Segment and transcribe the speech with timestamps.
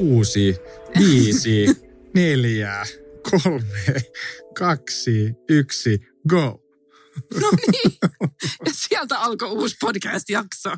[0.00, 0.56] Kuusi,
[0.98, 1.66] viisi,
[2.14, 2.86] neljä,
[3.30, 3.94] kolme,
[4.58, 6.62] kaksi, yksi, go.
[7.40, 7.98] No niin,
[8.66, 10.70] ja sieltä alkoi uusi podcast-jakso.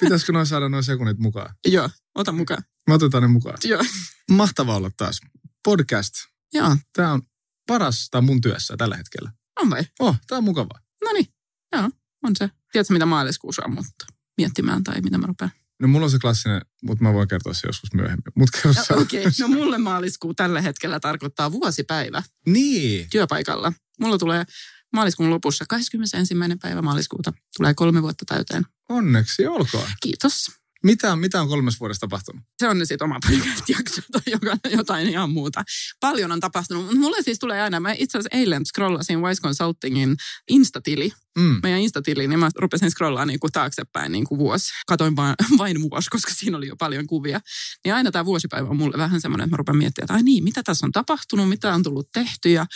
[0.00, 1.54] Pitäisikö noin saada noin sekunnit mukaan?
[1.68, 2.62] Joo, ota mukaan.
[2.88, 3.58] Me otetaan ne mukaan.
[3.64, 3.82] Joo.
[4.30, 5.20] Mahtavaa olla taas.
[5.64, 6.14] Podcast.
[6.54, 7.22] Joo, Tämä on
[7.66, 9.32] paras tää mun työssä tällä hetkellä.
[9.60, 9.84] on vai?
[10.00, 10.80] Oh, tää on mukavaa.
[11.04, 11.26] No niin,
[11.72, 11.90] joo,
[12.24, 12.50] on se.
[12.72, 14.06] Tiedätkö, mitä maaliskuussa on, mutta
[14.38, 15.50] miettimään tai mitä mä rupean?
[15.80, 18.32] No mulla on se klassinen, mutta mä voin kertoa se joskus myöhemmin.
[18.34, 18.48] Mut.
[18.64, 19.32] No, Okei, okay.
[19.40, 23.06] no mulle maaliskuu tällä hetkellä tarkoittaa vuosipäivä Niin.
[23.10, 23.72] työpaikalla.
[24.00, 24.44] Mulla tulee
[24.92, 26.34] maaliskuun lopussa 21.
[26.62, 27.32] päivä maaliskuuta.
[27.56, 28.64] Tulee kolme vuotta täyteen.
[28.88, 29.88] Onneksi olkoon.
[30.02, 30.46] Kiitos.
[30.84, 32.42] Mitä, mitä on kolmes vuodessa tapahtunut?
[32.58, 35.64] Se on sitten oma podcast-jakso tai joka- jotain ihan muuta.
[36.00, 40.16] Paljon on tapahtunut, mutta mulle siis tulee aina, mä itse asiassa eilen scrollasin Wise Consultingin
[40.50, 41.60] Instatili, Mm.
[41.62, 44.70] meidän Instatiliin, niin mä rupesin scrollaamaan niin kuin taaksepäin niin kuin vuosi.
[44.86, 47.40] Katoin vain, vain vuosi, koska siinä oli jo paljon kuvia.
[47.84, 50.44] Niin aina tämä vuosipäivä on mulle vähän semmoinen, että mä rupean miettimään, että ai niin,
[50.44, 52.66] mitä tässä on tapahtunut, mitä on tullut tehty ja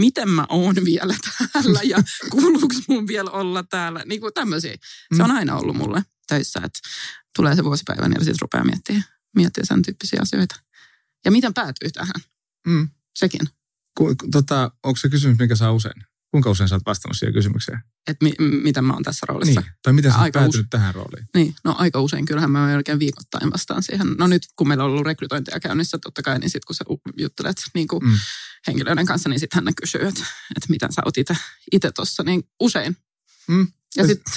[0.00, 1.14] miten mä oon vielä
[1.52, 1.98] täällä ja
[2.30, 4.02] kuuluuko mun vielä olla täällä.
[4.06, 4.76] Niin kuin tämmöisiä.
[5.16, 6.02] Se on aina ollut mulle
[6.34, 6.78] töissä, että
[7.36, 9.04] tulee se vuosipäivä niin sitten rupeaa miettimään,
[9.36, 10.54] miettimään sen tyyppisiä asioita.
[11.24, 12.20] Ja miten päätyy tähän?
[12.66, 12.88] Mm.
[13.18, 13.40] Sekin.
[13.98, 16.02] Ku, tota, onko se kysymys, mikä saa usein?
[16.30, 17.78] Kuinka usein sä oot vastannut siihen kysymykseen?
[18.06, 19.60] Että mi- miten mä oon tässä roolissa.
[19.60, 19.72] Niin.
[19.82, 21.28] Tai miten sä oot päätynyt tähän rooliin?
[21.34, 24.06] Niin, no aika usein kyllähän mä melkein viikoittain vastaan siihen.
[24.18, 26.84] No nyt kun meillä on ollut rekrytointia käynnissä totta kai, niin sitten kun sä
[27.18, 28.18] juttelet niin kuin Mm.
[28.66, 30.24] henkilöiden kanssa, niin sitten hän kysyy, että,
[30.56, 31.14] että miten sä oot
[31.72, 32.96] itse tuossa, niin usein.
[33.48, 33.66] Mm.
[33.96, 34.34] Ja sitten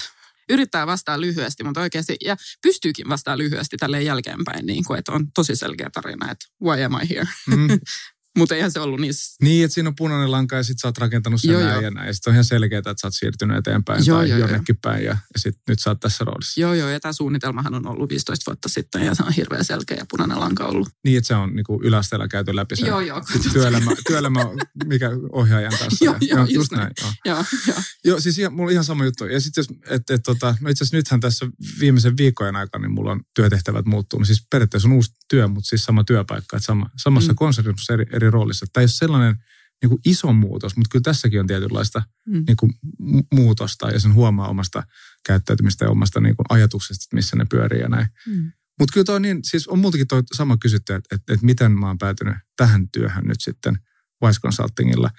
[0.49, 5.27] yrittää vastaa lyhyesti, mutta oikeasti, ja pystyykin vastaa lyhyesti tälle jälkeenpäin, niin kuin, että on
[5.33, 7.27] tosi selkeä tarina, että why am I here?
[7.47, 7.67] Mm.
[8.37, 10.97] Mutta eihän se ollut niin Niin, että siinä on punainen lanka ja sit sä oot
[10.97, 11.81] rakentanut sen Joo, näin joo.
[11.81, 12.07] ja näin.
[12.07, 14.47] Ja sit on ihan selkeää, että sä oot siirtynyt eteenpäin Joo, tai joo, joo.
[14.47, 16.61] jonnekin päin ja, ja sit nyt sä oot tässä roolissa.
[16.61, 19.97] Joo, joo, ja tämä suunnitelmahan on ollut 15 vuotta sitten ja se on hirveän selkeä
[19.97, 20.89] ja punainen lanka ollut.
[21.03, 23.21] Niin, että se on niinku yläasteella käyty läpi se Joo, joo.
[23.53, 24.39] työelämä, työelämä,
[24.85, 26.05] mikä ohjaajan kanssa.
[26.05, 26.91] Joo, ja, joo, just, just näin.
[27.01, 27.11] Joo.
[27.25, 27.77] Joo, joo.
[28.05, 29.25] joo, siis ihan, mulla on ihan sama juttu.
[29.25, 31.47] Ja sitten jos, että et, tota, no itse asiassa nythän tässä
[31.79, 34.27] viimeisen viikkojen aikana, niin mulla on työtehtävät muuttunut.
[34.27, 37.35] Siis periaatteessa on uusi työ, mutta siis sama työpaikka, että sama, samassa mm.
[37.35, 38.65] konsernissa eri, eri roolissa.
[38.73, 39.35] Tämä ei ole sellainen
[39.81, 42.43] niin kuin iso muutos, mutta kyllä tässäkin on tietynlaista Mm.
[42.47, 42.71] niin kuin
[43.01, 44.83] mu- muutosta ja sen huomaa omasta
[45.25, 48.07] käyttäytymistä ja omasta niin kuin ajatuksesta, että missä ne pyörii ja näin.
[48.27, 48.51] Mm.
[48.79, 51.71] Mutta kyllä toi on niin, siis on multakin toi sama kysytty, että, että, että miten
[51.71, 53.79] mä oon päätynyt tähän työhön nyt sitten
[54.23, 55.09] Wise Consultingilla.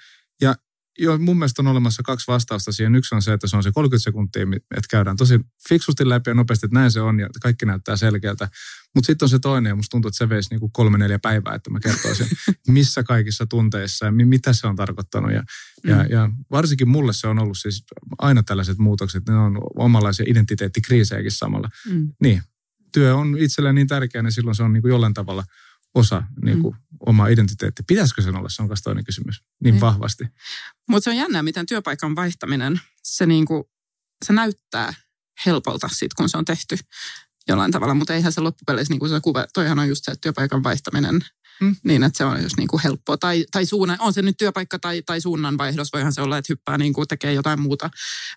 [0.41, 0.55] Ja
[0.99, 2.95] jo, mun mielestä on olemassa kaksi vastausta siihen.
[2.95, 6.33] Yksi on se, että se on se 30 sekuntia, että käydään tosi fiksusti läpi ja
[6.33, 8.49] nopeasti, että näin se on ja kaikki näyttää selkeältä.
[8.95, 11.55] Mutta sitten on se toinen ja musta tuntuu, että se veisi niinku kolme neljä päivää,
[11.55, 12.27] että mä kertoisin,
[12.67, 15.31] missä kaikissa tunteissa ja mi- mitä se on tarkoittanut.
[15.31, 15.43] Ja,
[15.83, 16.09] ja, Mm.
[16.09, 17.83] ja varsinkin mulle se on ollut siis
[18.17, 22.09] aina tällaiset muutokset, ne on omanlaisia identiteettikriisejäkin samalla Mm.
[22.21, 22.41] niin,
[22.93, 25.43] työ on itselleen niin tärkeä, niin silloin se on niin kuin jollain tavalla
[25.97, 26.97] osa niin kuin mm.
[27.05, 27.83] omaa identiteettiä.
[27.87, 28.49] Pitäisikö sen olla?
[28.49, 29.43] Se on myös toinen kysymys.
[29.63, 29.81] Niin Niin.
[29.81, 30.23] vahvasti.
[30.89, 33.69] Mutta se on jännää, miten työpaikan vaihtaminen, se, niinku,
[34.25, 34.93] se näyttää
[35.45, 36.77] helpolta sit, kun se on tehty
[37.47, 40.21] jollain tavalla, mutta eihän se loppupeleissä, niin kuin se kuva, toihan on just se, että
[40.21, 41.25] työpaikan vaihtaminen,
[41.61, 41.75] Mm.
[41.83, 43.17] niin että se on just niin kuin helppoa.
[43.17, 46.77] Tai, tai suunnan, on se nyt työpaikka tai, tai suunnanvaihdos, voihan se olla, että hyppää
[46.77, 47.89] niin kuin tekee jotain muuta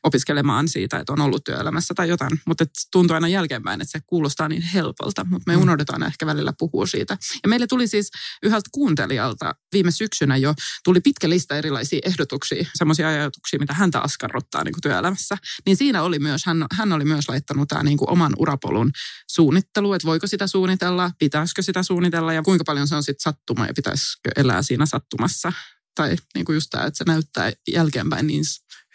[0.03, 2.41] opiskelemaan siitä, että on ollut työelämässä tai jotain.
[2.47, 5.63] Mutta tuntuu aina jälkeenpäin, että se kuulostaa niin helpolta, mutta me Mm.
[5.63, 7.19] unohdetaan ehkä välillä puhua siitä.
[7.43, 8.11] Ja meille tuli siis
[8.43, 10.55] yhdeltä kuuntelijalta viime syksynä jo
[10.85, 15.37] tuli pitkä lista erilaisia ehdotuksia, semmoisia ajatuksia, mitä häntä askarruttaa niin kuin työelämässä.
[15.67, 18.91] Niin siinä oli myös, hän, hän oli myös laittanut tämä niin kuin oman urapolun
[19.31, 23.67] suunnittelu, että voiko sitä suunnitella, pitäisikö sitä suunnitella ja kuinka paljon se on sitten sattuma
[23.67, 25.53] ja pitäisikö elää siinä sattumassa.
[25.95, 28.45] Tai niin kuin just tämä, että se näyttää jälkeenpäin niin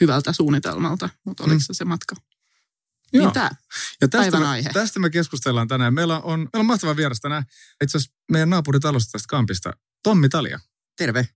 [0.01, 2.15] hyvältä suunnitelmalta, mutta oliko se se matka?
[3.13, 3.49] Niin tämä.
[4.01, 4.69] Ja tästä me, aihe.
[4.73, 5.93] tästä me keskustellaan tänään.
[5.93, 7.43] Meillä on, meillä on mahtava vieras tänään.
[7.83, 9.73] Itse asiassa meidän naapuritalosta tästä kampista,
[10.03, 10.59] Tommi Talia.
[10.97, 11.29] Terve.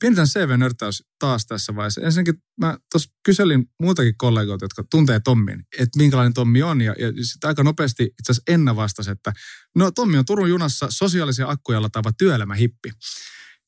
[0.00, 2.00] Pienetään CV-nörttäys taas tässä vaiheessa.
[2.00, 6.80] Ensinnäkin mä tuossa kyselin muutakin kollegoita, jotka tuntee Tommin, että minkälainen Tommi on.
[6.80, 9.32] Ja, ja sitten aika nopeasti itse asiassa Enna vastasi, että
[9.74, 12.90] no Tommi on Turun junassa sosiaalisia akkuja lataava työelämähippi.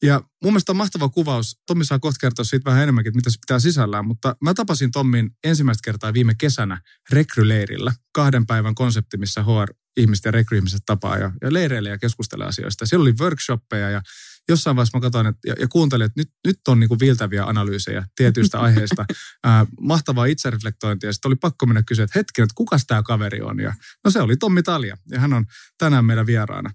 [0.02, 1.58] Ja mun mielestä on mahtava kuvaus.
[1.66, 4.06] Tommi saa kohta kertoa siitä vähän enemmänkin, mitä se pitää sisällään.
[4.06, 6.80] Mutta mä tapasin Tommin ensimmäistä kertaa viime kesänä
[7.10, 7.92] rekryleirillä.
[8.12, 12.86] Kahden päivän konsepti, missä HR ihmisten rekryihmiset tapaa ja, ja leireille ja keskustella asioista.
[12.86, 14.02] Siellä oli workshoppeja ja
[14.52, 17.44] jossain vaiheessa mä katsoin että, ja, ja kuuntelin, että nyt, nyt on niin kuin viiltäviä
[17.44, 19.04] analyysejä tietyistä aiheista.
[19.44, 21.08] Ää, mahtavaa itsereflektointia.
[21.08, 23.60] Ja sitten oli pakko mennä kysyä, että hetken, että kuka tämä kaveri on.
[23.60, 23.74] Ja,
[24.04, 25.44] no se oli Tommi Talja ja hän on
[25.78, 26.70] tänään meidän vieraana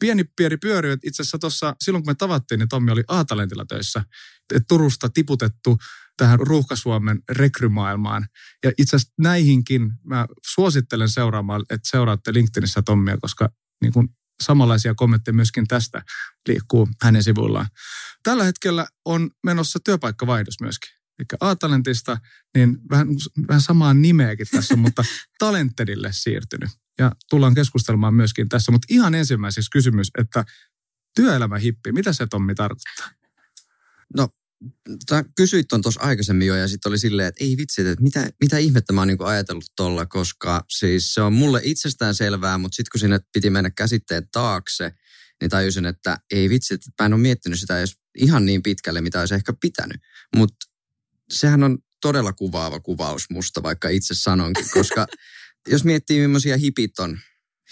[0.00, 3.64] pieni pieni pyöry, että itse asiassa tuossa, silloin kun me tavattiin, niin Tommi oli A-talentilla
[3.64, 4.04] töissä.
[4.54, 5.78] Et Turusta tiputettu
[6.16, 8.26] tähän Ruuhka-Suomen rekrymaailmaan.
[8.64, 13.50] Ja itse asiassa näihinkin mä suosittelen seuraamaan, että seuraatte LinkedInissä Tommia, koska
[13.82, 14.08] niin kuin
[14.40, 16.02] samanlaisia kommentteja myöskin tästä
[16.48, 17.66] liikkuu hänen sivuillaan.
[18.22, 20.90] Tällä hetkellä on menossa työpaikkavaihdos myöskin.
[21.18, 22.18] Eli A-talentista,
[22.54, 23.08] niin vähän,
[23.48, 25.04] vähän samaa nimeäkin tässä, mutta
[25.38, 26.70] Talentedille siirtynyt.
[26.98, 28.72] Ja tullaan keskustelemaan myöskin tässä.
[28.72, 30.44] Mutta ihan ensimmäiseksi kysymys, että
[31.16, 33.10] työelämähippi, mitä se Tommi tarkoittaa?
[34.16, 34.28] No
[35.06, 38.30] Tää kysyit ton tuossa aikaisemmin jo ja sitten oli silleen, että ei vitsi, että mitä,
[38.40, 42.76] mitä ihmettä mä oon niinku ajatellut tolla, koska siis se on mulle itsestään selvää, mutta
[42.76, 44.92] sitten kun sinne piti mennä käsitteet taakse,
[45.40, 49.00] niin tajusin, että ei vitsi, että mä en ole miettinyt sitä edes ihan niin pitkälle,
[49.00, 49.96] mitä olisi ehkä pitänyt.
[50.36, 50.66] Mutta
[51.32, 55.06] sehän on todella kuvaava kuvaus musta, vaikka itse sanonkin, koska
[55.72, 57.18] jos miettii millaisia hipit on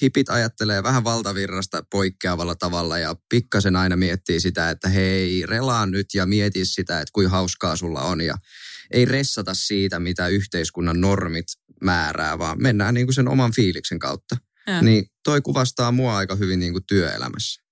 [0.03, 6.06] hipit ajattelee vähän valtavirrasta poikkeavalla tavalla ja pikkasen aina miettii sitä, että hei, relaa nyt
[6.15, 8.35] ja mieti sitä, että kuinka hauskaa sulla on ja
[8.91, 11.47] ei ressata siitä, mitä yhteiskunnan normit
[11.83, 14.37] määrää, vaan mennään niin kuin sen oman fiiliksen kautta.
[14.67, 14.83] Ja.
[14.83, 17.62] Niin toi kuvastaa mua aika hyvin niin kuin työelämässä.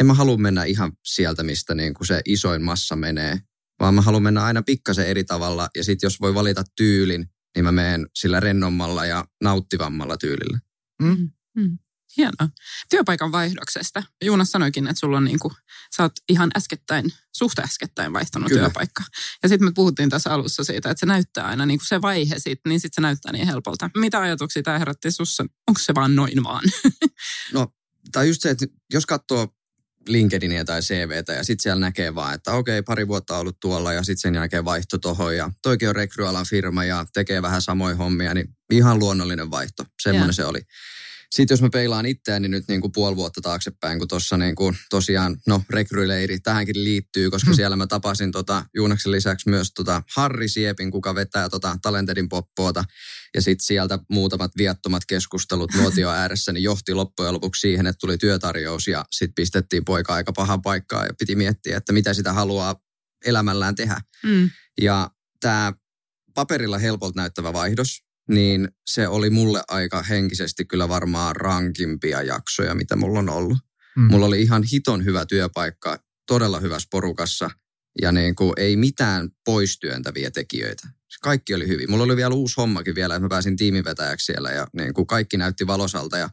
[0.00, 3.40] En mä halua mennä ihan sieltä, mistä niin kuin se isoin massa menee,
[3.80, 7.64] vaan mä haluan mennä aina pikkasen eri tavalla ja sitten jos voi valita tyylin, niin
[7.64, 10.58] mä menen sillä rennommalla ja nauttivammalla tyylillä.
[11.02, 11.30] Mm.
[11.56, 11.78] Mm.
[12.16, 12.48] Hienoa.
[12.90, 14.02] Työpaikan vaihdoksesta.
[14.24, 15.54] Juunas sanoikin, että sulla on niin kuin,
[15.96, 18.60] sä oot ihan äskettäin, suht äskettäin vaihtanut Kyllä.
[18.60, 19.02] työpaikka.
[19.42, 22.38] Ja sitten me puhuttiin tässä alussa siitä, että se näyttää aina niin kuin se vaihe
[22.38, 23.90] sit, niin sitten se näyttää niin helpolta.
[23.96, 25.44] Mitä ajatuksia tämä herätti sussa?
[25.68, 26.64] Onko se vaan noin vaan?
[27.52, 27.72] no,
[28.12, 29.48] tai just se, että jos katsoo
[30.08, 34.02] LinkedInia tai CVtä ja sitten siellä näkee vaan, että okei, pari vuotta ollut tuolla ja
[34.02, 38.34] sitten sen jälkeen vaihto tohon ja toikin on rekryalan firma ja tekee vähän samoja hommia,
[38.34, 39.84] niin ihan luonnollinen vaihto.
[40.02, 40.36] Semmoinen yeah.
[40.36, 40.60] se oli.
[41.30, 44.76] Sitten jos mä peilaan itseäni nyt niin kuin puoli vuotta taaksepäin, kun tuossa niin kuin
[44.90, 47.56] tosiaan, no rekryleiri tähänkin liittyy, koska hmm.
[47.56, 52.84] siellä mä tapasin tota, Juunaksen lisäksi myös tota Harri Siepin, kuka vetää tota Talentedin poppoota.
[53.34, 58.18] Ja sitten sieltä muutamat viattomat keskustelut nuotio ääressä, niin johti loppujen lopuksi siihen, että tuli
[58.18, 62.76] työtarjous ja sitten pistettiin poika aika pahan paikkaan ja piti miettiä, että mitä sitä haluaa
[63.26, 64.00] elämällään tehdä.
[64.26, 64.50] Hmm.
[64.80, 65.10] Ja
[65.40, 65.72] tämä
[66.34, 72.96] paperilla helpolta näyttävä vaihdos, niin se oli mulle aika henkisesti kyllä varmaan rankimpia jaksoja, mitä
[72.96, 73.58] mulla on ollut.
[73.96, 74.02] Mm.
[74.02, 77.50] Mulla oli ihan hiton hyvä työpaikka, todella hyvässä porukassa
[78.02, 80.88] ja niin kuin ei mitään poistyöntäviä tekijöitä.
[81.22, 81.90] Kaikki oli hyvin.
[81.90, 85.36] Mulla oli vielä uusi hommakin vielä, että mä pääsin tiimivetäjäksi siellä ja niin kuin kaikki
[85.36, 86.30] näytti valosalta ja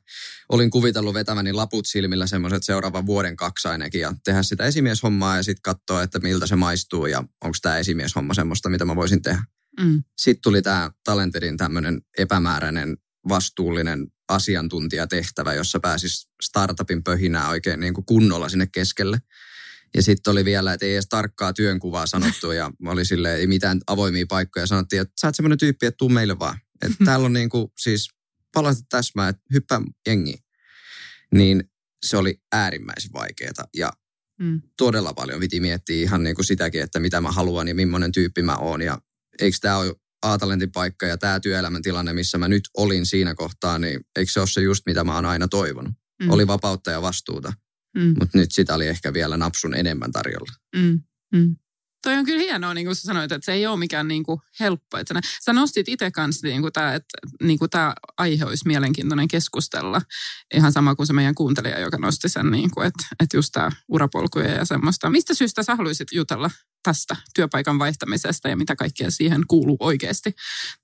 [0.49, 5.43] olin kuvitellut vetäväni laput silmillä semmoiset seuraavan vuoden kaksi ainakin ja tehdä sitä esimieshommaa ja
[5.43, 9.43] sitten katsoa, että miltä se maistuu ja onko tämä esimieshomma semmoista, mitä mä voisin tehdä.
[9.79, 10.03] Mm.
[10.17, 12.97] Sitten tuli tämä Talenterin tämmöinen epämääräinen
[13.29, 19.21] vastuullinen asiantuntijatehtävä, jossa pääsis startupin pöhinää oikein niin kuin kunnolla sinne keskelle.
[19.95, 23.79] Ja sitten oli vielä, että ei edes tarkkaa työnkuvaa sanottu ja oli sille ei mitään
[23.87, 24.67] avoimia paikkoja.
[24.67, 26.57] Sanottiin, että sä oot semmoinen tyyppi, että tuu meille vaan.
[26.81, 28.09] Että täällä on niin kuin, siis
[28.53, 30.35] palata täsmää, että hyppää jengi.
[31.33, 31.71] Niin
[32.05, 33.93] se oli äärimmäisen vaikeaa ja
[34.39, 34.61] mm.
[34.77, 38.41] todella paljon piti miettiä ihan niin kuin sitäkin, että mitä mä haluan ja millainen tyyppi
[38.41, 38.81] mä oon.
[38.81, 39.01] Ja
[39.41, 43.79] eikö tämä ole A-talentin paikka ja tämä työelämän tilanne, missä mä nyt olin siinä kohtaa,
[43.79, 45.93] niin eikö se ole se just, mitä mä oon aina toivonut?
[46.23, 46.29] Mm.
[46.29, 47.53] Oli vapautta ja vastuuta,
[47.97, 48.15] mm.
[48.19, 50.51] mutta nyt sitä oli ehkä vielä napsun enemmän tarjolla.
[50.75, 51.01] Mm.
[51.33, 51.55] Mm.
[52.03, 54.41] Toi on kyllä hienoa, niin kuin sä sanoit, että se ei ole mikään niin kuin
[54.59, 54.97] helppo.
[54.97, 59.27] Että sä, nostit itse kanssa, niin kuin tämä, että niin kuin tämä aihe olisi mielenkiintoinen
[59.27, 60.01] keskustella.
[60.53, 63.71] Ihan sama kuin se meidän kuuntelija, joka nosti sen, niin kuin, että, että just tämä
[63.87, 65.09] urapolkuja ja semmoista.
[65.09, 66.51] Mistä syystä sä haluaisit jutella
[66.83, 70.35] tästä työpaikan vaihtamisesta ja mitä kaikkea siihen kuuluu oikeasti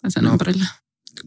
[0.07, 0.65] sen no, ympärillä?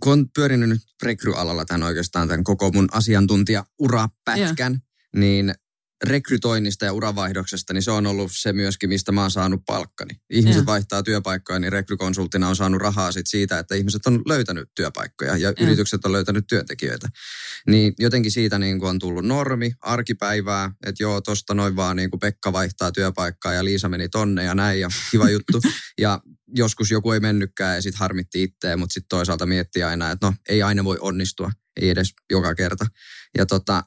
[0.00, 4.82] Kun on pyörinyt nyt rekryalalla tämän oikeastaan tämän koko mun asiantuntija-urapätkän, yeah.
[5.16, 5.54] niin
[6.04, 10.14] rekrytoinnista ja uravaihdoksesta, niin se on ollut se myöskin, mistä mä oon saanut palkkani.
[10.30, 10.66] Ihmiset ja.
[10.66, 15.48] vaihtaa työpaikkoja, niin rekrykonsulttina on saanut rahaa sit siitä, että ihmiset on löytänyt työpaikkoja ja,
[15.48, 15.54] ja.
[15.60, 17.08] yritykset on löytänyt työntekijöitä.
[17.66, 22.10] Niin jotenkin siitä niin kuin on tullut normi, arkipäivää, että joo, tosta noin vaan niin
[22.10, 25.60] kuin Pekka vaihtaa työpaikkaa ja Liisa meni tonne ja näin ja kiva juttu.
[25.98, 26.20] ja
[26.56, 30.34] joskus joku ei mennytkään ja sitten harmitti itseä, mutta sitten toisaalta miettii aina, että no
[30.48, 31.50] ei aina voi onnistua,
[31.80, 32.86] ei edes joka kerta.
[33.38, 33.84] Ja tota,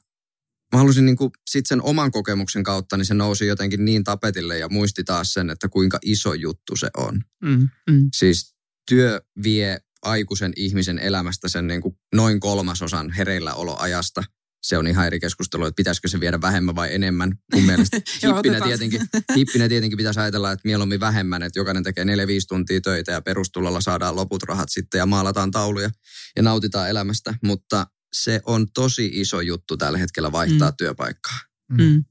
[0.72, 4.58] mä halusin niin kuin sit sen oman kokemuksen kautta, niin se nousi jotenkin niin tapetille
[4.58, 7.20] ja muisti taas sen, että kuinka iso juttu se on.
[7.44, 8.08] Mm, mm.
[8.16, 8.54] Siis
[8.88, 14.24] työ vie aikuisen ihmisen elämästä sen niin kuin noin kolmasosan hereilläoloajasta.
[14.62, 17.38] Se on ihan eri keskustelu, että pitäisikö se viedä vähemmän vai enemmän.
[17.54, 17.96] Mun mielestä
[18.26, 19.00] hippinä, tietenkin,
[19.36, 22.08] hippinä tietenkin pitäisi ajatella, että mieluummin vähemmän, että jokainen tekee 4-5
[22.48, 25.90] tuntia töitä ja perustulolla saadaan loput rahat sitten ja maalataan tauluja
[26.36, 27.34] ja nautitaan elämästä.
[27.42, 30.72] Mutta se on tosi iso juttu tällä hetkellä vaihtaa Mm.
[30.72, 30.76] mm.
[30.76, 31.38] työpaikkaa.
[31.78, 32.04] Mm.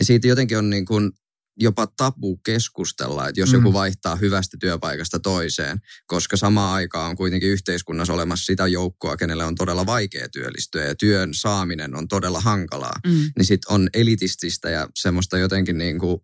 [0.00, 1.12] Ja siitä jotenkin on niin kuin
[1.60, 3.56] jopa tabu keskustella, että jos Mm.
[3.58, 3.60] mm.
[3.64, 9.44] joku vaihtaa hyvästä työpaikasta toiseen, koska samaan aikaan on kuitenkin yhteiskunnassa olemassa sitä joukkoa, kenelle
[9.44, 13.12] on todella vaikea työllistyä ja työn saaminen on todella hankalaa, Mm.
[13.36, 16.20] niin sitten on elitististä ja semmoista jotenkin niin kuin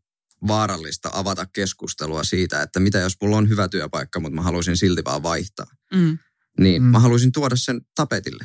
[0.47, 5.05] vaarallista avata keskustelua siitä, että mitä jos mulla on hyvä työpaikka, mutta mä haluaisin silti
[5.05, 5.67] vaan vaihtaa.
[5.95, 6.19] Mm.
[6.61, 6.87] Niin, Mm.
[6.87, 6.90] mm.
[6.93, 8.45] mä haluaisin tuoda sen tapetille.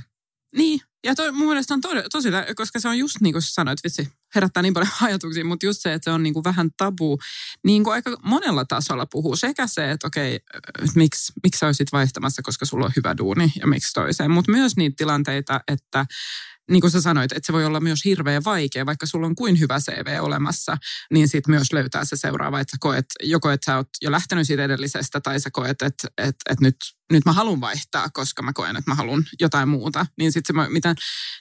[0.56, 3.80] Niin, ja toi, mun mielestä on to, tosi, koska se on just niin kuin sanoit,
[3.84, 7.20] vitsi, herättää niin paljon ajatuksia, mutta just se, että se on niin kuin vähän tabu,
[7.64, 9.36] niin kuin aika monella tasolla puhuu.
[9.36, 13.52] Sekä se, että okei, että miksi, miksi sä olisit vaihtamassa, koska sulla on hyvä duuni
[13.60, 14.32] ja miksi toiseen.
[14.32, 16.06] Mutta myös niitä tilanteita, että
[16.72, 19.60] niin kuin sä sanoit, että se voi olla myös hirveän vaikea, vaikka sulla on kuin
[19.60, 20.78] hyvä CV olemassa,
[21.14, 24.48] niin sitten myös löytää se seuraava, että sä koet, joko että sä oot jo lähtenyt
[24.48, 26.76] siitä edellisestä, tai sä koet, että, että, että nyt,
[27.12, 30.06] nyt mä haluan vaihtaa, koska mä koen, että mä haluan jotain muuta.
[30.18, 30.94] Niin sitten se,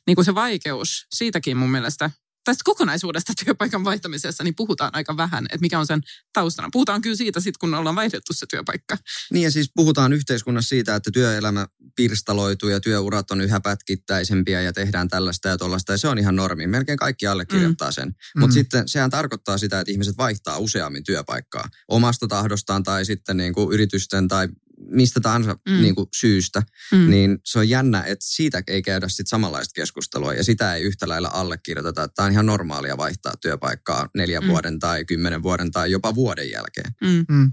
[0.07, 2.11] niin se vaikeus, siitäkin mun mielestä,
[2.45, 6.01] tästä kokonaisuudesta työpaikan vaihtamisessa, niin puhutaan aika vähän, että mikä on sen
[6.33, 6.69] taustana.
[6.73, 8.97] Puhutaan kyllä siitä sitten, kun ollaan vaihdettu se työpaikka.
[9.33, 14.73] Niin ja siis puhutaan yhteiskunnassa siitä, että työelämä pirstaloituu ja työurat on yhä pätkittäisempiä ja
[14.73, 16.67] tehdään tällaista ja tuollaista ja se on ihan normi.
[16.67, 18.09] Melkein kaikki allekirjoittaa sen.
[18.09, 18.41] Mm.
[18.41, 23.53] Mutta sitten sehän tarkoittaa sitä, että ihmiset vaihtaa useammin työpaikkaa omasta tahdostaan tai sitten niin
[23.53, 24.49] kuin yritysten tai
[24.87, 25.83] mistä tahansa Mm.
[25.83, 26.63] niin kuin syystä.
[26.93, 27.11] Mm.
[27.11, 31.09] Niin se on jännä, että siitä ei käydä sitten samanlaista keskustelua ja sitä ei yhtä
[31.09, 32.09] lailla allekirjoiteta.
[32.09, 34.49] Tämä on ihan normaalia vaihtaa työpaikkaa neljän Mm.
[34.49, 36.93] vuoden tai kymmenen vuoden tai jopa vuoden jälkeen.
[37.01, 37.25] Mm.
[37.37, 37.53] Mm.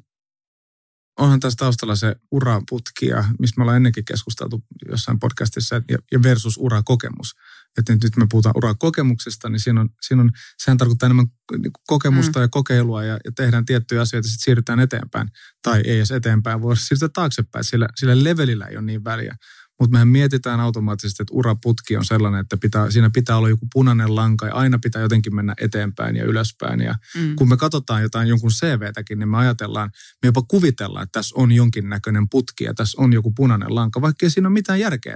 [1.20, 6.58] Onhan tässä taustalla se uraputki, ja mistä me ollaan ennenkin keskusteltu jossain podcastissa, ja versus
[6.58, 7.34] urakokemus.
[7.78, 11.84] Että nyt me puhutaan urakokemuksesta, niin siinä on, siinä on, sehän tarkoittaa enemmän niin kuin
[11.88, 12.44] kokemusta mm.
[12.44, 15.28] ja kokeilua, ja, ja tehdään tiettyjä asioita, sitten siirrytään eteenpäin.
[15.63, 19.36] Tai ei edes eteenpäin, voi siirtyä taaksepäin, sillä, sillä levelillä ei ole niin väliä.
[19.80, 24.16] Mutta mehän mietitään automaattisesti, että uraputki on sellainen, että pitää, siinä pitää olla joku punainen
[24.16, 27.36] lanka, ja aina pitää jotenkin mennä eteenpäin ja ylöspäin, ja Mm.
[27.36, 29.90] kun me katsotaan jotain jonkun CVtäkin, niin me ajatellaan,
[30.22, 34.25] me jopa kuvitellaan, että tässä on jonkinnäköinen putki ja tässä on joku punainen lanka, vaikka
[34.25, 35.16] ei siinä ole mitään järkeä.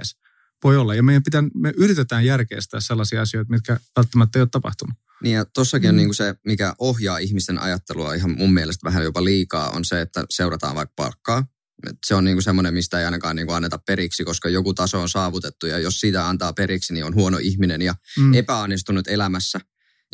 [0.64, 0.94] Voi olla.
[0.94, 4.96] Ja meidän pitää, me yritetään järkeistää sellaisia asioita, mitkä välttämättä ei ole tapahtunut.
[5.22, 5.90] Niin ja tossakin Mm.
[5.90, 9.84] on niin kuin se, mikä ohjaa ihmisten ajattelua ihan mun mielestä vähän jopa liikaa, on
[9.84, 11.46] se, että seurataan vaikka palkkaa.
[11.90, 14.74] Et Se on niin kuin semmoinen, mistä ei ainakaan niin kuin anneta periksi, koska joku
[14.74, 18.34] taso on saavutettu ja jos siitä antaa periksi, niin on huono ihminen ja Mm.
[18.34, 19.60] epäonnistunut elämässä,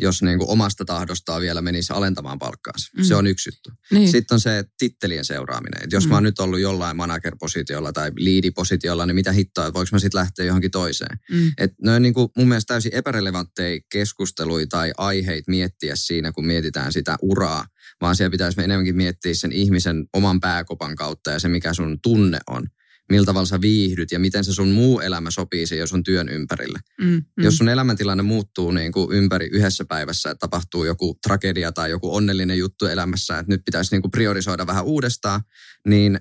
[0.02, 2.90] jos niin kuin omasta tahdostaan vielä menisi alentamaan palkkaansa.
[2.96, 3.04] Mm.
[3.04, 3.70] Se on yksi juttu.
[3.90, 4.10] Niin.
[4.10, 5.84] Sitten on se tittelien seuraaminen.
[5.84, 6.08] Et jos Mm.
[6.08, 10.18] mä oon nyt ollut jollain manager-positiolla tai lead-positiolla, niin mitä hittoa, että voiko mä sitten
[10.18, 11.18] lähteä johonkin toiseen.
[11.30, 11.52] Mm.
[11.58, 16.46] Et ne on niin kuin mun mielestä täysin epärelevantteja keskusteluja tai aiheita miettiä siinä, kun
[16.46, 17.66] mietitään sitä uraa,
[18.00, 22.38] vaan siellä pitäisi enemmänkin miettiä sen ihmisen oman pääkopan kautta ja se, mikä sun tunne
[22.50, 22.66] on.
[23.12, 26.78] Millä tavalla sä viihdyt ja miten se sun muu elämä sopii siihen sun työn ympärille.
[27.00, 27.06] Mm.
[27.08, 27.44] Mm.
[27.44, 32.14] Jos sun elämäntilanne muuttuu niin kuin ympäri yhdessä päivässä, että tapahtuu joku tragedia tai joku
[32.14, 35.40] onnellinen juttu elämässä, että nyt pitäisi niin kuin priorisoida vähän uudestaan,
[35.88, 36.20] niin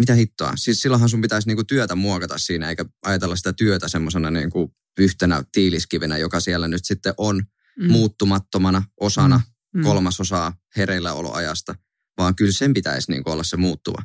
[0.00, 0.52] mitä hittoa?
[0.56, 4.50] Siis silloinhan sun pitäisi niin kuin työtä muokata siinä, eikä ajatella sitä työtä semmoisena niin
[4.98, 7.42] yhtenä tiiliskivenä, joka siellä nyt sitten on
[7.78, 7.90] Mm.
[7.92, 9.40] muuttumattomana osana
[9.74, 9.82] Mm.
[9.82, 11.74] kolmasosaa hereilläoloajasta,
[12.18, 14.02] vaan kyllä sen pitäisi niin kuin olla se muuttuva,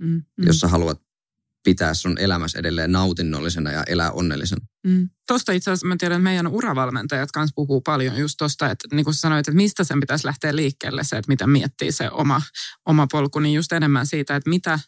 [0.00, 0.06] Mm.
[0.08, 0.22] Mm.
[0.46, 1.02] jos sä haluat
[1.64, 4.66] pitää sun elämässä edelleen nautinnollisena ja elää onnellisena.
[4.86, 5.08] Mm.
[5.26, 9.04] Tuosta itse asiassa mä tiedän, että meidän uravalmentajat kanssa puhuu paljon just tuosta, että niin
[9.04, 12.42] kuin sanoit, että mistä sen pitäisi lähteä liikkeelle se, että miten miettii se oma,
[12.86, 14.78] oma polku, niin just enemmän siitä, että mitä,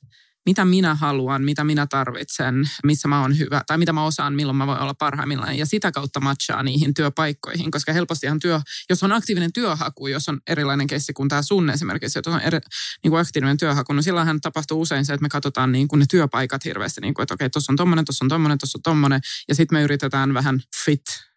[0.47, 2.55] mitä minä haluan, mitä minä tarvitsen,
[2.85, 5.93] missä mä oon hyvä, tai mitä mä osaan, milloin mä voin olla parhaimmillaan, ja sitä
[5.93, 11.13] kautta matchaa niihin työpaikkoihin, koska helpostihan työ, jos on aktiivinen työhaku, jos on erilainen keissi
[11.13, 12.59] kuin tämä sun esimerkiksi, että on eri,
[13.03, 16.07] niin kuin aktiivinen työhaku, no silloinhan tapahtuu usein se, että me katsotaan niin kuin ne
[16.11, 19.21] työpaikat hirveästi, niin kuin, että okei, tuossa on tommonen, tuossa on tommonen, tuossa on tommonen,
[19.49, 21.30] ja sitten me yritetään vähän fit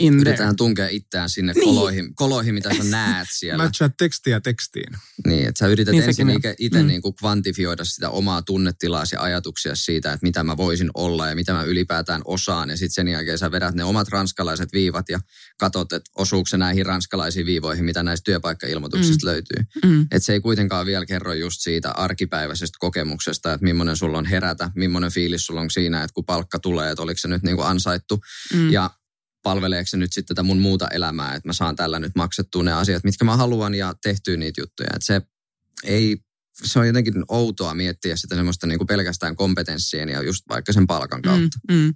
[0.00, 0.20] in there.
[0.30, 1.64] Yritetään tunkea itseään sinne Niin.
[1.64, 3.64] koloihin, koloihin, mitä sä näet siellä.
[3.64, 4.92] Matchaa tekstiä tekstiin.
[5.26, 6.28] Niin, että sä yrität Niin ensin
[6.58, 6.86] itse Mm.
[6.86, 11.34] niin kuin kvantifioida sitä omaa tunnetilaa ja ajatuksia siitä, että mitä mä voisin olla ja
[11.34, 12.70] mitä mä ylipäätään osaan.
[12.70, 15.20] Ja sitten sen jälkeen sä vedät ne omat ranskalaiset viivat ja
[15.58, 19.30] katot, että osuuko se näihin ranskalaisiin viivoihin, mitä näistä työpaikkailmoituksista mm.
[19.32, 19.64] löytyy.
[19.84, 20.00] Mm.
[20.02, 24.70] Että se ei kuitenkaan vielä kerro just siitä arkipäiväisestä kokemuksesta, että millainen sulla on herätä,
[24.74, 27.66] millainen fiilis sulla on siinä, että kun palkka tulee, että oliko se nyt niin kuin
[27.68, 28.20] ansaittu.
[28.54, 28.70] Mm.
[28.70, 28.90] Ja
[29.42, 32.72] palveleeko se nyt sitten tätä mun muuta elämää, että mä saan tällä nyt maksettua ne
[32.72, 34.88] asiat, mitkä mä haluan ja tehtyä niitä juttuja.
[34.94, 35.22] Että se
[35.84, 36.16] ei
[36.64, 40.86] se on jotenkin outoa miettiä sitä semmoista niin kuin pelkästään kompetenssien ja just vaikka sen
[40.86, 41.58] palkan kautta.
[41.70, 41.94] Mm, mm.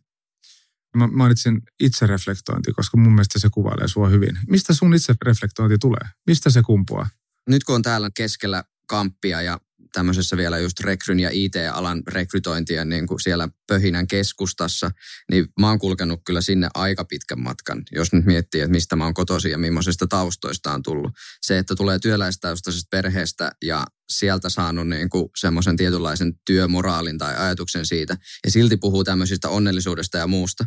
[0.97, 4.39] Mä mainitsin itsereflektointi, koska mun mielestä se kuvailee sua hyvin.
[4.49, 6.09] Mistä sun itsereflektointi tulee?
[6.27, 7.09] Mistä se kumpuaa?
[7.49, 9.61] Nyt kun on täällä keskellä kamppia ja
[9.95, 14.91] tämmöisessä vielä just rekryn ja IT-alan rekrytointia niin kuin siellä Pöhinän keskustassa,
[15.31, 19.05] niin mä oon kulkenut kyllä sinne aika pitkän matkan, jos nyt miettii, että mistä mä
[19.05, 21.13] oon kotoisin ja millaisista taustoista on tullut.
[21.41, 27.87] Se, että tulee työläistaustaisesta perheestä ja sieltä saanut niin kuin semmoisen tietynlaisen työmoraalin tai ajatuksen
[27.87, 30.65] siitä, ja silti puhuu tämmöisistä onnellisuudesta ja muusta,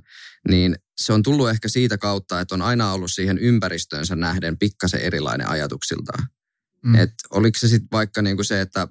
[0.50, 5.02] niin se on tullut ehkä siitä kautta, että on aina ollut siihen ympäristöönsä nähden pikkasen
[5.02, 6.28] erilainen ajatuksiltaan.
[6.86, 6.96] Mm.
[6.96, 8.88] Et oliko se sitten vaikka niinku se, että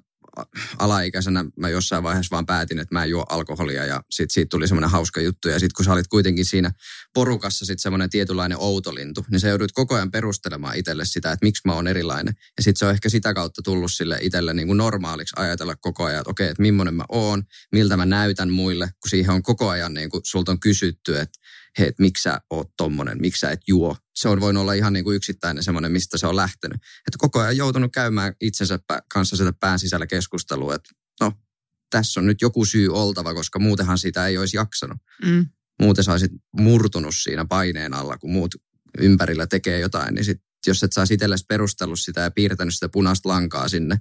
[0.79, 4.67] alaikäisenä mä jossain vaiheessa vaan päätin, että mä en juo alkoholia ja sitten siitä tuli
[4.67, 5.49] semmoinen hauska juttu.
[5.49, 6.71] Ja sitten kun sä olit kuitenkin siinä
[7.13, 11.61] porukassa sitten semmoinen tietynlainen outolintu, niin sä joudut koko ajan perustelemaan itselle sitä, että miksi
[11.65, 12.33] mä oon erilainen.
[12.57, 16.03] Ja sitten se on ehkä sitä kautta tullut sille itselle niin kuin normaaliksi ajatella koko
[16.03, 19.69] ajan, että okei, että millainen mä oon, miltä mä näytän muille, kun siihen on koko
[19.69, 21.39] ajan niin kuin sulta on kysytty, että
[21.79, 23.97] hei, että miksi sä oot tommonen, miksi sä et juo.
[24.15, 26.77] Se on voinut olla ihan niin kuin yksittäinen semmoinen, mistä se on lähtenyt.
[26.77, 28.79] Että koko ajan joutunut käymään itsensä
[29.13, 30.89] kanssa sitä pään sisällä keskustelua, että
[31.21, 31.33] no,
[31.89, 34.97] tässä on nyt joku syy oltava, koska muutenhan sitä ei olisi jaksanut.
[35.25, 35.45] Mm.
[35.81, 38.55] Muuten sä olisit murtunut siinä paineen alla, kun muut
[38.97, 43.29] ympärillä tekee jotain, niin sit, jos et saisi itsellesi perustellut sitä ja piirtänyt sitä punaista
[43.29, 43.97] lankaa sinne,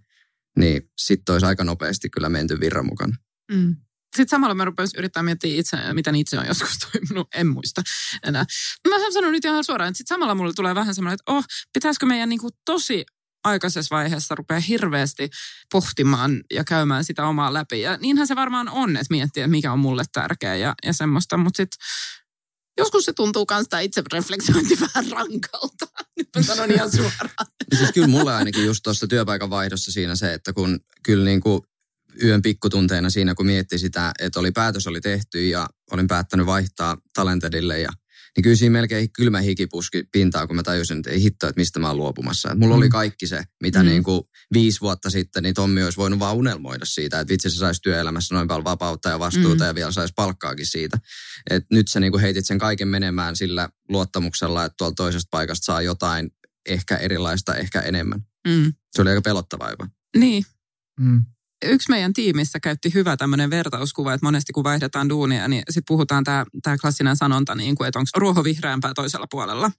[0.59, 3.17] niin sitten olisi aika nopeasti kyllä menty virran mukana.
[3.53, 3.77] Mm.
[4.17, 7.83] Sitten samalla mä rupesin yrittää miettiä itse, miten itse on joskus toiminut, en muista
[8.23, 8.45] enää.
[8.89, 12.07] Mä sanon nyt ihan suoraan, että sitten samalla mulle tulee vähän semmoinen, että oh, pitäisikö
[12.07, 13.05] meidän niin kuin tosi
[13.45, 15.31] aikaisessa vaiheessa rupeaa hirveästi
[15.73, 17.81] pohtimaan ja käymään sitä omaa läpi.
[17.81, 21.37] Ja niinhän se varmaan on, että miettiä, että mikä on mulle tärkeä ja, ja semmoista.
[21.37, 21.79] Mutta sitten
[22.79, 23.83] joskus se tuntuu myös tämä
[24.13, 25.87] reflektointi vähän rankalta.
[26.17, 27.47] Nyt mä sanon ihan suoraan.
[27.75, 31.63] siis kyllä mulle ainakin just tuossa työpaikan vaihdossa siinä se, että kun kyllä niin kuin
[32.23, 36.97] yön pikkutunteina siinä, kun mietti sitä, että oli päätös oli tehty ja olin päättänyt vaihtaa
[37.15, 37.91] Talentedille ja
[38.37, 41.81] niin kyllä siinä melkein kylmä hikipuski pintaa, kun mä tajusin, että ei hitto, että mistä
[41.81, 42.51] mä oon luopumassa.
[42.51, 42.79] Et mulla mm.
[42.79, 43.89] oli kaikki se, mitä mm.
[43.89, 47.57] niin kuin viisi vuotta sitten, niin Tommi olisi voinut vaan unelmoida siitä, että vitsi se
[47.57, 49.69] saisi työelämässä noin paljon vapautta ja vastuuta mm.
[49.69, 50.99] ja vielä saisi palkkaakin siitä.
[51.51, 55.65] Et nyt sä niin kuin heitit sen kaiken menemään sillä luottamuksella, että tuolla toisesta paikasta
[55.65, 56.31] saa jotain
[56.69, 58.21] ehkä erilaista, ehkä enemmän.
[58.49, 58.73] Mm.
[58.93, 59.89] Se oli aika pelottavaa jopa.
[60.17, 60.45] Niin.
[61.01, 61.25] Mm
[61.65, 66.25] yksi meidän tiimissä käytti hyvä tämmöinen vertauskuva, että monesti kun vaihdetaan duunia, niin sitten puhutaan
[66.25, 69.71] tämä tää klassinen sanonta, niin kuin, että onko ruoho vihreämpää toisella puolella.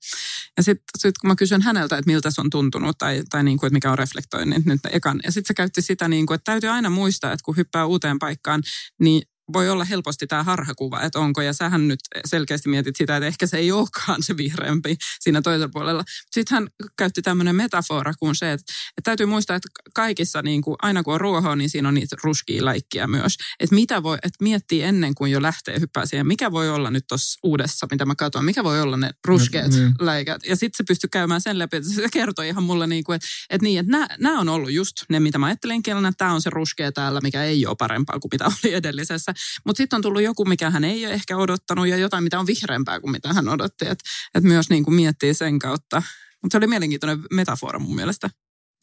[0.58, 3.58] Ja sitten sit kun mä kysyn häneltä, että miltä se on tuntunut tai, tai niin
[3.58, 5.20] kuin, että mikä on reflektoinnin nyt ekan.
[5.24, 8.20] Ja sitten se käytti sitä, niin kuin, että täytyy aina muistaa, että kun hyppää uuteen
[8.20, 8.64] paikkaan,
[9.00, 9.22] niin
[9.54, 13.48] voi olla helposti tämä harhakuva, että onko, ja sähän nyt selkeästi mietit sitä, että ehkä
[13.48, 16.04] se ei olekaan se vihreämpi siinä toisella puolella.
[16.32, 20.76] Sitten hän käytti tämmöinen metafora kuin se, että, että täytyy muistaa, että kaikissa, niin kuin,
[20.82, 23.38] aina kun on ruohoa, niin siinä on niitä ruskia laikkia myös.
[23.60, 27.08] Että mitä voi, että miettii ennen kuin jo lähtee hyppää siihen, mikä voi olla nyt
[27.08, 30.46] tuossa uudessa, mitä mä katson, mikä voi olla ne ruskeat mm, läikät.
[30.46, 33.28] Ja sitten se pystyy käymään sen läpi, että se kertoi ihan mulle, niin kuin, että,
[33.50, 36.34] että, niin, että nämä, nämä on ollut just ne, mitä mä ajattelin kielellä, että tämä
[36.34, 39.34] on se ruskea täällä, mikä ei ole parempaa kuin mitä oli edellisessä.
[39.66, 42.48] Mutta sitten on tullut joku, mikä hän ei ole ehkä odottanut ja jotain, mitä on
[42.48, 43.88] vihreämpää kuin mitä hän odotti.
[43.88, 44.04] Että
[44.36, 46.04] et myös niin kuin miettii sen kautta.
[46.44, 48.30] Mutta se oli mielenkiintoinen metafora mun mielestä.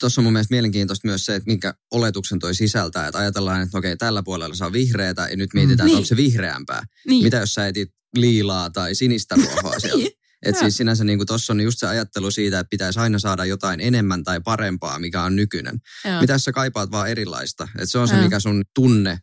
[0.01, 3.07] Tuossa on mun mielestä mielenkiintoista myös se, että minkä oletuksen toi sisältää.
[3.07, 5.93] Että ajatellaan, että okei, tällä puolella saa vihreätä ja nyt mietitään, mm, niin.
[5.93, 6.83] että onko se vihreämpää.
[7.07, 7.25] Niin.
[7.25, 9.97] Mitä jos sä etit liilaa tai sinistä ruohoa sieltä?
[9.99, 10.13] niin.
[10.45, 13.81] Että siis sinänsä niin tuossa on just se ajattelu siitä, että pitäisi aina saada jotain
[13.81, 15.81] enemmän tai parempaa, mikä on nykyinen.
[16.21, 17.69] Mitä sä kaipaat vaan erilaista.
[17.75, 19.19] Että se on se, mikä sun tunne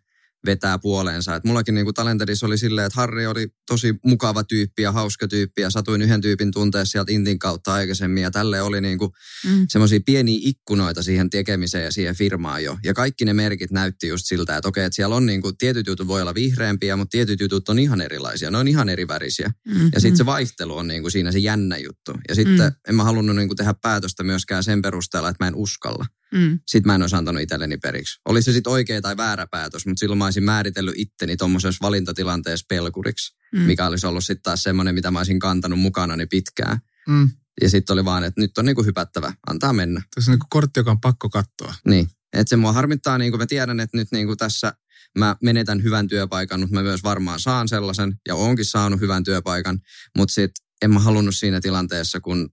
[0.45, 1.35] vetää puoleensa.
[1.35, 5.61] Et mullakin niinku Talentedissa oli silleen, että Harri oli tosi mukava tyyppi ja hauska tyyppi
[5.61, 9.13] ja satuin yhden tyypin tuntea sieltä Intin kautta aikaisemmin ja tälle oli niinku
[9.45, 9.65] mm.
[9.69, 12.77] semmoisia pieniä ikkunoita siihen tekemiseen ja siihen firmaan jo.
[12.83, 16.07] Ja kaikki ne merkit näytti just siltä, että okei, että siellä on niinku, tietyt jutut
[16.07, 18.51] voi olla vihreämpiä, mutta tietyt jutut on ihan erilaisia.
[18.51, 19.51] Ne on ihan eri värisiä.
[19.67, 19.89] Mm-hmm.
[19.93, 22.13] Ja sitten se vaihtelu on niinku siinä se jännä juttu.
[22.29, 22.75] Ja sitten mm.
[22.89, 26.05] en mä halunnut niinku tehdä päätöstä myöskään sen perusteella, että mä en uskalla.
[26.33, 26.59] Mm.
[26.67, 28.19] Sitten mä en olisi antanut itselleni periksi.
[28.25, 32.65] Oli se sitten oikea tai väärä päätös, mutta silloin mä olisin määritellyt itteni tuommoisessa valintatilanteessa
[32.69, 33.59] pelkuriksi, mm.
[33.59, 36.79] mikä olisi ollut sitten taas semmoinen, mitä mä olisin kantanut mukanani pitkään.
[37.07, 37.29] Mm.
[37.61, 40.01] Ja sitten oli vaan, että nyt on niinku hypättävä, antaa mennä.
[40.15, 41.75] Tässä on niinku kortti, joka on pakko katsoa.
[41.87, 44.73] Niin, että se mua harmittaa, niin kuin mä tiedän, että nyt niin kuin tässä
[45.17, 49.79] mä menetän hyvän työpaikan, mutta mä myös varmaan saan sellaisen ja onkin saanut hyvän työpaikan,
[50.17, 52.49] mutta sitten en mä halunnut siinä tilanteessa, kun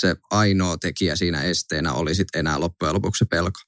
[0.00, 3.60] se ainoa tekijä siinä esteenä oli sitten enää loppujen lopuksi se pelko.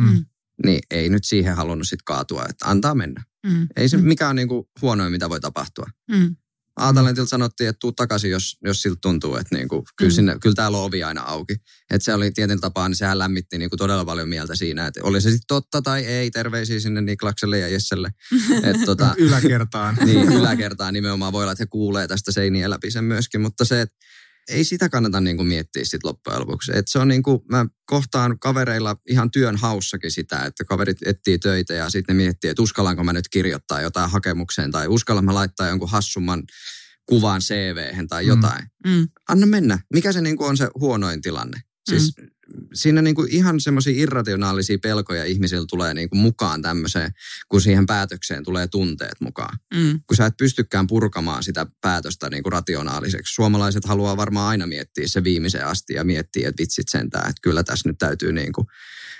[0.00, 0.10] Mm.
[0.10, 0.24] mm.
[0.64, 3.24] Niin ei nyt siihen halunnut sitten kaatua, että antaa mennä.
[3.46, 3.66] Mm.
[3.76, 4.04] Ei se mm.
[4.06, 5.86] mikään on niinku huonoin, mitä voi tapahtua.
[6.10, 6.36] Mm.
[6.76, 10.14] Aatalentilta sanottiin, että tuu takaisin, jos, jos siltä tuntuu, että niin kuin, kyllä, Mm.
[10.14, 11.52] sinne, kyllä täällä on ovi aina auki.
[11.90, 15.00] Että se oli tietyllä tapaa, niin sehän lämmitti niin kuin todella paljon mieltä siinä, että
[15.02, 18.10] oli se sitten totta tai ei, terveisiä sinne Niklakselle ja Jesselle.
[18.70, 19.96] Että tota, Yläkertaan.
[20.04, 23.80] niin yläkertaa nimenomaan voi olla, että he kuulee tästä seinien läpi sen myöskin, mutta se,
[23.80, 23.96] että
[24.48, 26.72] ei sitä kannata niin kuin miettiä sit loppujen lopuksi.
[26.74, 31.38] Et se on niin kuin, mä kohtaan kavereilla ihan työn haussakin sitä, että kaverit etsii
[31.38, 35.34] töitä ja sitten ne miettii, että uskallanko mä nyt kirjoittaa jotain hakemukseen tai uskallanko mä
[35.34, 36.42] laittaa jonkun hassumman
[37.08, 38.28] kuvan cv tai Mm.
[38.28, 38.66] jotain.
[38.86, 39.08] Mm.
[39.28, 39.78] Anna mennä.
[39.92, 41.60] Mikä se niin kuin on se huonoin tilanne?
[41.90, 42.12] Siis
[42.74, 47.10] siinä niin kuin ihan semmoisia irrationaalisia pelkoja ihmisillä tulee niin kuin mukaan tämmöiseen,
[47.48, 50.00] kun siihen päätökseen tulee tunteet mukaan Mm.
[50.06, 53.34] kun sä et pystykään purkamaan sitä päätöstä niin kuin rationaaliseksi.
[53.34, 57.62] Suomalaiset haluaa varmaan aina miettiä se viimeiseen asti ja miettiä, että vitsit sentään, että kyllä
[57.62, 58.66] tässä nyt täytyy niin kuin,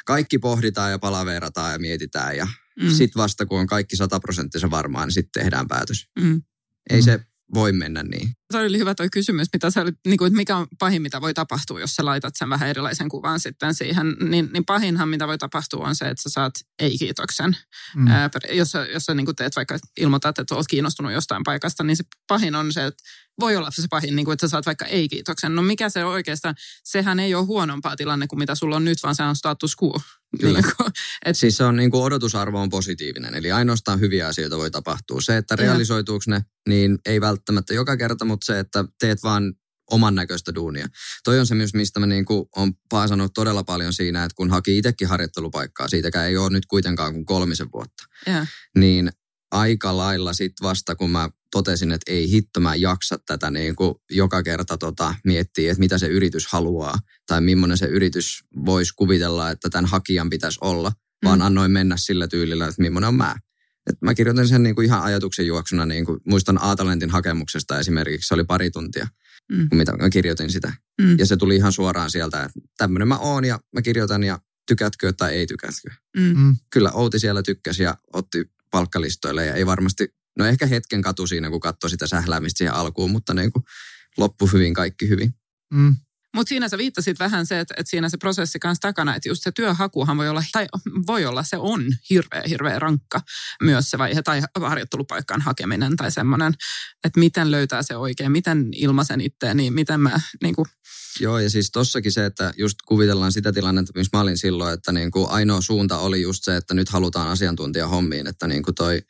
[0.04, 2.46] kaikki pohditaan ja palaverataan ja mietitään ja
[2.82, 2.90] Mm.
[2.90, 6.08] sitten vasta kun on kaikki sataprosenttisen varmaa, niin sitten tehdään päätös.
[6.20, 6.42] Mm.
[6.90, 7.04] Ei Mm.
[7.04, 7.20] se
[7.54, 8.30] voi mennä niin.
[8.52, 11.20] Toi oli hyvä toi kysymys, mitä sä olit, niin kuin, että mikä on pahin, mitä
[11.20, 14.16] voi tapahtua, jos sä laitat sen vähän erilaisen kuvan sitten siihen.
[14.20, 17.56] Niin, niin pahinhan, mitä voi tapahtua, on se, että sä saat ei-kiitoksen.
[17.96, 18.09] Mm.
[18.09, 21.85] Ää, jos, sä, jos sä niin kuin teet vaikka, ilmoitat, että olet kiinnostunut jostain paikasta,
[21.85, 23.04] niin se pahin on se, että
[23.40, 25.54] voi olla se pahin, niin kuin, että sä saat vaikka ei-kiitoksen.
[25.54, 26.54] No mikä se oikeastaan,
[26.85, 30.00] sehän ei ole huonompaa tilanne kuin mitä sulla on nyt, vaan se on status quo.
[30.40, 30.60] Kyllä.
[30.60, 30.92] Niin kuin,
[31.24, 35.20] et, Siis se on niin kuin odotusarvo on positiivinen, eli ainoastaan hyviä asioita voi tapahtua.
[35.20, 39.54] Se, että realisoituuko ne, niin ei välttämättä joka kerta, mutta se, että teet vaan
[39.90, 40.86] oman näköistä duunia.
[41.24, 44.50] Toi on se myös, mistä mä niin kuin on paasannut todella paljon siinä, että kun
[44.50, 48.48] haki itsekin harjoittelupaikkaa, siitäkään ei ole nyt kuitenkaan kuin kolmisen vuotta, yeah.
[48.78, 49.12] niin
[49.50, 53.94] aika lailla sitten vasta, kun mä totesin, että ei hitto, mä jaksa tätä niin kuin
[54.11, 59.50] joka kerta tota, miettiä, että mitä se yritys haluaa tai millainen se yritys voisi kuvitella,
[59.50, 60.92] että tämän hakijan pitäisi olla,
[61.24, 61.44] vaan Mm.
[61.46, 63.37] annoin mennä sillä tyylillä, että millainen on mä.
[63.90, 68.28] Et mä kirjoitin sen niin kuin ihan ajatuksen juoksuna, niin kuin muistan Aatalentin hakemuksesta esimerkiksi,
[68.28, 69.09] se oli pari tuntia,
[69.52, 69.68] Mm.
[69.68, 70.72] kun mitä mä kirjoitin sitä.
[71.02, 71.18] Mm.
[71.18, 75.12] Ja se tuli ihan suoraan sieltä, että tämmöinen mä oon ja mä kirjoitan ja tykätkö
[75.12, 75.90] tai ei tykätkö.
[76.16, 76.38] Mm.
[76.38, 76.56] Mm.
[76.72, 80.08] Kyllä Outi siellä tykkäsi ja otti palkkalistoille ja ei varmasti,
[80.38, 83.64] no ehkä hetken katu siinä, kun katsoi sitä sähläämistä siihen alkuun, mutta niin kuin
[84.16, 85.34] loppu hyvin, kaikki hyvin.
[85.74, 85.96] Mm.
[86.37, 89.42] Mutta siinä sä viittasit vähän se, että, että siinä se prosessi kanssa takana, että just
[89.42, 90.66] se työhakuhan voi olla, tai
[91.07, 93.20] voi olla, se on hirveä, hirveä rankka
[93.62, 96.55] myös se vaihe, tai harjoittelupaikkaan hakeminen tai semmoinen,
[97.05, 100.66] että miten löytää se oikein, miten ilmaisen itteen, niin miten mä niin kuin,
[101.20, 104.92] Joo, ja siis tossakin se, että just kuvitellaan sitä tilannetta, missä mä olin silloin, että
[104.92, 109.03] niin ainoa suunta oli just se, että nyt halutaan asiantuntija hommiin, että niin toi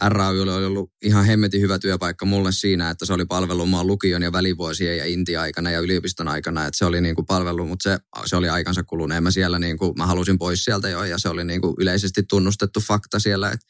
[0.00, 4.22] RAY oli ollut ihan hemmetin hyvä työpaikka mulle siinä, että se oli palvellut mua lukion
[4.22, 7.98] ja välivuosien ja inti-aikana ja yliopiston aikana, että se oli niin kuin palvelu, mutta se,
[8.26, 9.22] se oli aikansa kuluneen.
[9.22, 12.22] Mä siellä niin kuin, mä halusin pois sieltä jo ja se oli niin kuin yleisesti
[12.22, 13.66] tunnustettu fakta siellä, että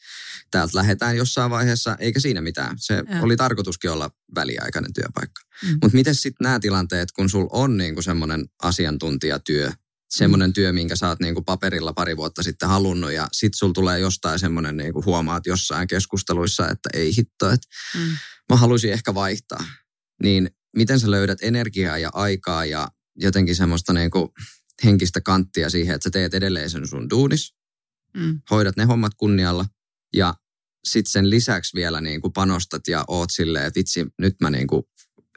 [0.51, 2.75] täältä lähdetään jossain vaiheessa, eikä siinä mitään.
[2.79, 3.23] Se Joo.
[3.23, 5.41] oli tarkoituskin olla väliaikainen työpaikka.
[5.63, 5.69] Mm.
[5.69, 9.71] Mutta miten sitten nämä tilanteet, kun sul on niinku semmoinen asiantuntijatyö,
[10.17, 13.99] semmoinen työ, minkä sä oot niinku paperilla pari vuotta sitten halunnut ja sit sul tulee
[13.99, 18.17] jostain semmoinen, niinku huomaat jossain keskusteluissa, että ei hitto, että mm,
[18.49, 19.65] mä haluaisin ehkä vaihtaa.
[20.23, 24.33] Niin miten sä löydät energiaa ja aikaa ja jotenkin semmoista niinku
[24.83, 27.53] henkistä kanttia siihen, että sä teet edelleen sen sun duunis,
[28.17, 29.65] mm, hoidat ne hommat kunnialla
[30.15, 30.33] ja
[30.87, 34.67] sitten sen lisäksi vielä niin kuin panostat ja oot silleen, että itse nyt mä niin
[34.67, 34.83] kuin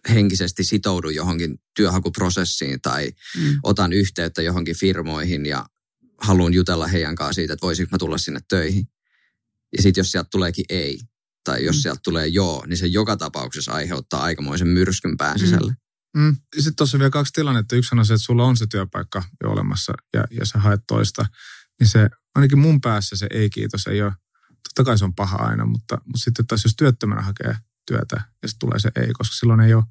[0.08, 5.66] henkisesti sitoudun johonkin työhakuprosessiin tai mm, otan yhteyttä johonkin firmoihin ja
[6.18, 8.88] haluan jutella heidän kanssaan siitä, että voisinko mä tulla sinne töihin.
[9.76, 11.00] Ja sitten jos sieltä tuleekin ei,
[11.44, 11.80] tai jos Mm.
[11.80, 15.40] sieltä tulee joo, niin se joka tapauksessa aiheuttaa aikamoisen myrskyn pään Mm.
[15.40, 15.74] sisällä.
[16.16, 16.36] Mm.
[16.54, 17.76] Sitten tuossa on vielä kaksi tilannetta.
[17.76, 21.26] Yksi on se, että sulla on se työpaikka jo olemassa ja, ja sä haet toista.
[21.80, 24.12] Niin se, ainakin mun päässä se ei-kiitos ei ole,
[24.68, 28.48] totta kai se on paha aina, mutta, mutta sitten taas jos työttömänä hakee työtä ja
[28.48, 29.84] sitten tulee se ei, koska silloin ei ole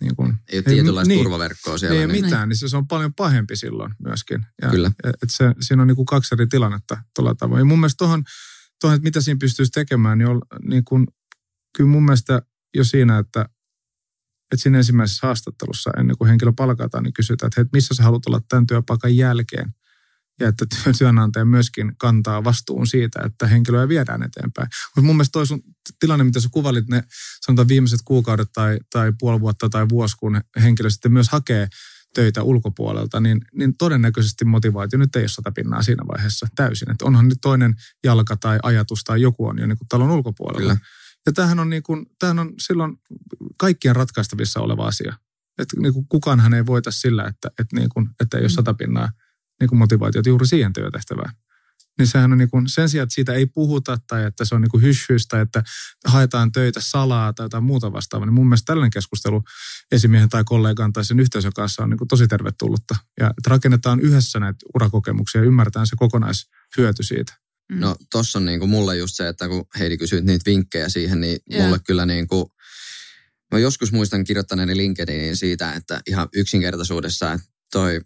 [0.00, 1.22] niin kuin, Ei ole tietynlaista niin.
[1.24, 1.96] turvaverkkoa siellä.
[1.98, 4.46] ei ole niin, mitään, niin se, se on paljon pahempi silloin myöskin.
[4.62, 4.90] Ja, Kyllä.
[5.04, 7.58] ja- Et se, siinä on niin kuin kaksi eri tilannetta tuolla tavoin.
[7.60, 8.24] Ja mun mielestä tuohon,
[8.80, 11.06] tuohon että mitä siinä pystyisi tekemään, niin, on, niin kuin,
[11.76, 12.42] kyllä mun mielestä
[12.74, 13.40] jo siinä, että,
[14.52, 18.26] että siinä ensimmäisessä haastattelussa ennen kuin henkilö palkataan, niin kysytään, että hei, missä sä haluat
[18.26, 19.74] olla tämän työpaikan jälkeen.
[20.40, 24.68] Ja että työ- työnantaja myöskin kantaa vastuun siitä, että henkilöä viedään eteenpäin.
[24.96, 25.62] Mutta mun mielestä toi sun
[26.00, 27.04] tilanne, mitä sä kuvalit, ne
[27.40, 31.68] sanotaan viimeiset kuukaudet tai, tai puoli vuotta tai vuosi, kun henkilö sitten myös hakee
[32.14, 36.90] töitä ulkopuolelta, niin, niin todennäköisesti motivaatio nyt ei ole sata pinnaa siinä vaiheessa täysin.
[36.90, 40.74] Että onhan nyt toinen jalka tai ajatus tai joku on jo niin kuin talon ulkopuolella.
[40.74, 40.86] Kyllä.
[41.26, 42.96] Ja tämähän on, niin kuin, tämähän on silloin
[43.58, 45.16] kaikkien ratkaistavissa oleva asia.
[45.58, 48.74] Että niin kuin kukaanhan ei voita sillä, että, että, niin kuin, että ei ole sata
[48.74, 49.08] pinnaa
[49.60, 51.32] niin kuin motivaatiota juuri siihen työtehtävään.
[51.98, 54.60] niin sehän on niin kuin, sen sijaan, että siitä ei puhuta tai että se on
[54.60, 55.62] niin kuin hyshystä, että
[56.04, 59.42] haetaan töitä salaa tai jotain muuta vastaavaa, niin mun mielestä tällainen keskustelu
[59.92, 62.96] esimiehen tai kollegan tai sen yhteisön kanssa on niin kuin tosi tervetullutta.
[63.20, 67.32] Ja että rakennetaan yhdessä näitä urakokemuksia ja ymmärretään se kokonaishyöty siitä.
[67.72, 67.80] Mm.
[67.80, 71.20] No tossa on niin kuin mulle just se, että kun Heidi kysyit niitä vinkkejä siihen,
[71.20, 71.64] niin yeah.
[71.64, 72.46] mulle kyllä niin kuin,
[73.52, 78.00] mä joskus muistan kirjoittaneeni LinkedIniin siitä, että ihan yksinkertaisuudessa, että toi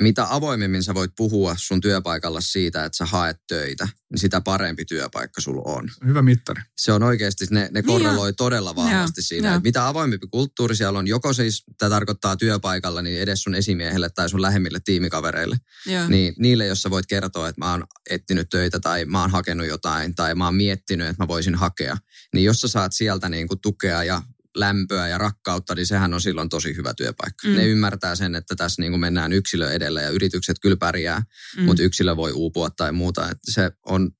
[0.00, 4.84] mitä avoimemmin sä voit puhua sun työpaikalla siitä, että sä haet töitä, niin sitä parempi
[4.84, 5.90] työpaikka sulla on.
[6.06, 6.62] Hyvä mittari.
[6.78, 9.52] Se on oikeasti, ne, ne niin korreloi niin todella vahvasti ja, siinä.
[9.52, 9.60] Ja.
[9.64, 14.28] mitä avoimempi kulttuuri siellä on, joko siis tämä tarkoittaa työpaikalla, niin edes sun esimiehelle tai
[14.28, 16.08] sun lähemmille tiimikavereille, ja.
[16.08, 19.66] niin niille, jos sä voit kertoa, että mä oon etsinyt töitä tai mä oon hakenut
[19.66, 21.96] jotain tai mä oon miettinyt, että mä voisin hakea,
[22.34, 24.22] niin jos sä saat sieltä niin kuin tukea ja
[24.56, 27.48] lämpöä ja rakkautta, niin sehän on silloin tosi hyvä työpaikka.
[27.48, 27.54] Mm.
[27.54, 31.22] Ne ymmärtää sen, että tässä niin kuin mennään yksilö edellä ja yritykset kyllä pärjää,
[31.56, 31.62] mm.
[31.62, 33.30] mutta yksilö voi uupua tai muuta.
[33.30, 34.10] Että se on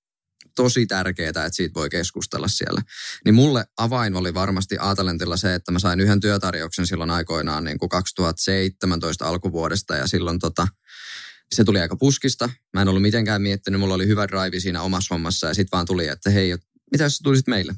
[0.57, 2.83] tosi tärkeää, että siitä voi keskustella siellä.
[3.25, 7.79] Niin mulle avain oli varmasti Aatalentilla se, että mä sain yhden työtarjouksen silloin aikoinaan niin
[7.79, 10.68] kuin 2017 alkuvuodesta ja silloin tota,
[11.55, 12.51] se tuli aika puskista.
[12.72, 15.87] Mä en ollut mitenkään miettinyt, mulla oli hyvä drive siinä omassa hommassa ja sitten vaan
[15.87, 16.57] tuli, että hei,
[16.92, 17.75] mitä jos tulisit meille?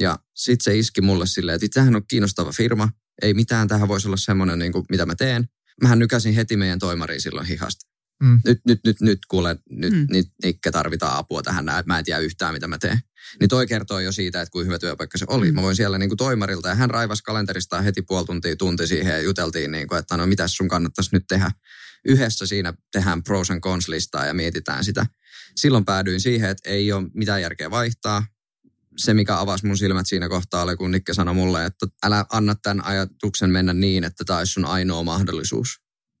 [0.00, 2.88] Ja sitten se iski mulle silleen, että tämähän on kiinnostava firma.
[3.22, 5.48] Ei mitään, tähän voisi olla semmoinen, niin kuin, mitä mä teen.
[5.82, 7.86] Mähän nykäsin heti meidän toimariin silloin hihasta.
[8.22, 8.40] Mm.
[8.44, 10.06] Nyt, nyt, nyt, nyt kuule, nyt, mm.
[10.10, 12.98] nyt Nikke tarvitaan apua tähän, mä en tiedä yhtään mitä mä teen.
[13.40, 15.50] Niin toi kertoo jo siitä, että kuinka hyvä työpaikka se oli.
[15.50, 15.54] Mm.
[15.54, 19.12] Mä voin siellä niin kuin toimarilta ja hän raivasi kalenterista heti puoli tuntia, tunti siihen
[19.12, 21.50] ja juteltiin, niin kuin, että no mitä sun kannattaisi nyt tehdä.
[22.04, 25.06] Yhdessä siinä tehdään pros and cons listaa ja mietitään sitä.
[25.56, 28.26] Silloin päädyin siihen, että ei ole mitään järkeä vaihtaa
[28.96, 32.54] se, mikä avasi mun silmät siinä kohtaa, oli kun Nikke sanoi mulle, että älä anna
[32.54, 35.68] tämän ajatuksen mennä niin, että tämä olisi sun ainoa mahdollisuus.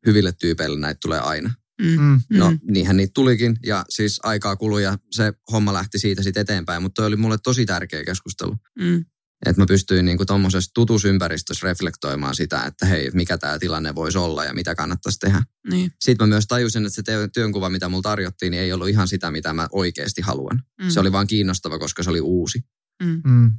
[0.06, 1.54] Hyville tyypeille näitä tulee aina.
[1.82, 2.00] Mm.
[2.00, 2.20] mm.
[2.30, 2.58] No mm.
[2.70, 7.02] niinhän niitä tulikin ja siis aikaa kului ja se homma lähti siitä sitten eteenpäin, mutta
[7.02, 8.56] toi oli mulle tosi tärkeä keskustelu.
[8.78, 9.04] Mm.
[9.46, 14.44] Että mä pystyin niinku tuommoisessa tutusympäristössä reflektoimaan sitä, että hei, mikä tämä tilanne voisi olla
[14.44, 15.42] ja mitä kannattaisi tehdä.
[15.70, 15.92] Niin.
[16.00, 19.30] Sitten mä myös tajusin, että se työnkuva, mitä mulla tarjottiin, niin ei ollut ihan sitä,
[19.30, 20.62] mitä mä oikeasti haluan.
[20.82, 20.90] Mm.
[20.90, 22.58] Se oli vaan kiinnostava, koska se oli uusi.
[23.02, 23.22] Mm.
[23.24, 23.52] Mm.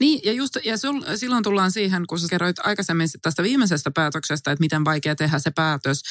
[0.00, 4.52] Niin, ja, just, ja sul, silloin tullaan siihen, kun sä kerroit aikaisemmin tästä viimeisestä päätöksestä,
[4.52, 6.02] että miten vaikea tehdä se päätös,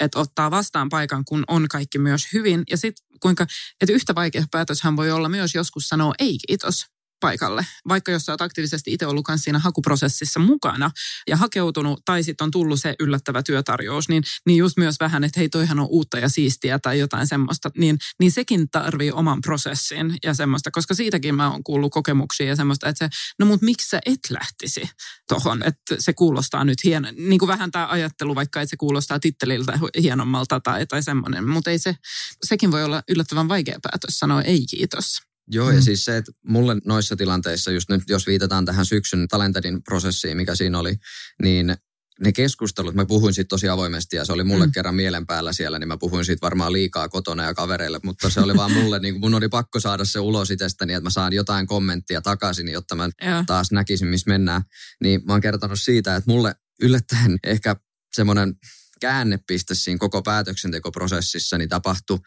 [0.00, 2.62] että ottaa vastaan paikan, kun on kaikki myös hyvin.
[2.70, 3.46] Ja sitten kuinka,
[3.80, 6.86] että yhtä vaikea päätöshän voi olla myös joskus sanoa ei kiitos
[7.20, 10.90] paikalle, vaikka jos sä oot aktiivisesti itse ollut siinä hakuprosessissa mukana
[11.28, 15.40] ja hakeutunut, tai sitten on tullut se yllättävä työtarjous, niin, niin just myös vähän, että
[15.40, 20.18] hei toihan on uutta ja siistiä tai jotain semmoista, niin, niin sekin tarvii oman prosessin
[20.24, 23.88] ja semmoista, koska siitäkin mä oon kuullut kokemuksia ja semmoista, että se, no mut miksi
[23.88, 24.90] sä et lähtisi
[25.28, 29.20] tohon, että se kuulostaa nyt hieno, niin kuin vähän tämä ajattelu, vaikka että se kuulostaa
[29.20, 31.96] titteliltä hienommalta tai, tai semmoinen, mutta ei se,
[32.42, 35.29] sekin voi olla yllättävän vaikea päätös sanoa ei kiitos.
[35.52, 35.76] Joo, mm.
[35.76, 40.36] ja siis se, että mulle noissa tilanteissa, just nyt jos viitataan tähän syksyn Talentedin prosessiin,
[40.36, 40.94] mikä siinä oli,
[41.42, 41.76] niin
[42.20, 44.72] ne keskustelut, mä puhuin siitä tosi avoimesti ja se oli mulle mm.
[44.72, 48.40] kerran mielen päällä siellä, niin mä puhuin siitä varmaan liikaa kotona ja kavereille, mutta se
[48.40, 51.32] oli vaan mulle, niin kuin mun oli pakko saada se ulos itsestäni, että mä saan
[51.32, 53.44] jotain kommenttia takaisin, jotta mä ja.
[53.46, 54.62] taas näkisin, missä mennään.
[55.02, 57.76] Niin mä oon kertonut siitä, että mulle yllättäen ehkä
[58.12, 58.54] semmoinen
[59.00, 62.18] käännepiste siinä koko päätöksentekoprosessissa niin tapahtui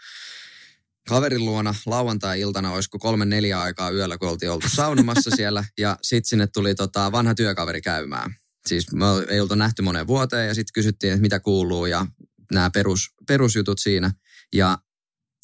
[1.10, 5.64] kaverin luona lauantai-iltana, olisiko kolme neljä aikaa yöllä, kun oltiin oltu saunomassa siellä.
[5.78, 8.36] Ja sitten sinne tuli tota vanha työkaveri käymään.
[8.66, 12.08] Siis me ei oltu nähty moneen vuoteen ja sitten kysyttiin, että mitä kuuluu ja
[12.52, 14.12] nämä perus, perusjutut siinä.
[14.54, 14.78] Ja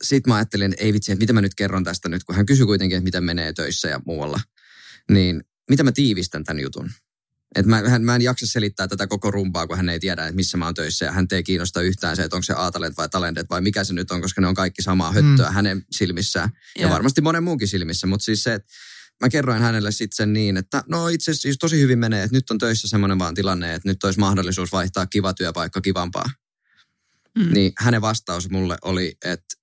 [0.04, 2.46] sitten mä ajattelin, että ei vitsi, että mitä mä nyt kerron tästä nyt, kun hän
[2.46, 4.40] kysyi kuitenkin, että miten menee töissä ja muualla.
[5.12, 6.92] Niin mitä mä tiivistän tämän jutun?
[7.56, 10.36] Et mä, hän, mä en jaksa selittää tätä koko rumpaa, kun hän ei tiedä, että
[10.36, 11.06] missä mä oon töissä.
[11.06, 13.94] Ja hän ei kiinnosta yhtään se, että onko se A-talent vai talentet vai mikä se
[13.94, 15.54] nyt on, koska ne on kaikki samaa höttöä mm.
[15.54, 16.50] hänen silmissään.
[16.76, 18.08] Ja, ja varmasti monen muunkin silmissä.
[18.08, 18.74] Mutta siis se, että
[19.22, 22.38] mä kerroin hänelle sitten sen niin, että no itse asiassa siis tosi hyvin menee, että
[22.38, 26.30] nyt on töissä semmoinen vaan tilanne, että nyt olisi mahdollisuus vaihtaa kiva työpaikka kivampaa.
[27.38, 27.54] Mm.
[27.54, 29.59] Niin hänen vastaus mulle oli, että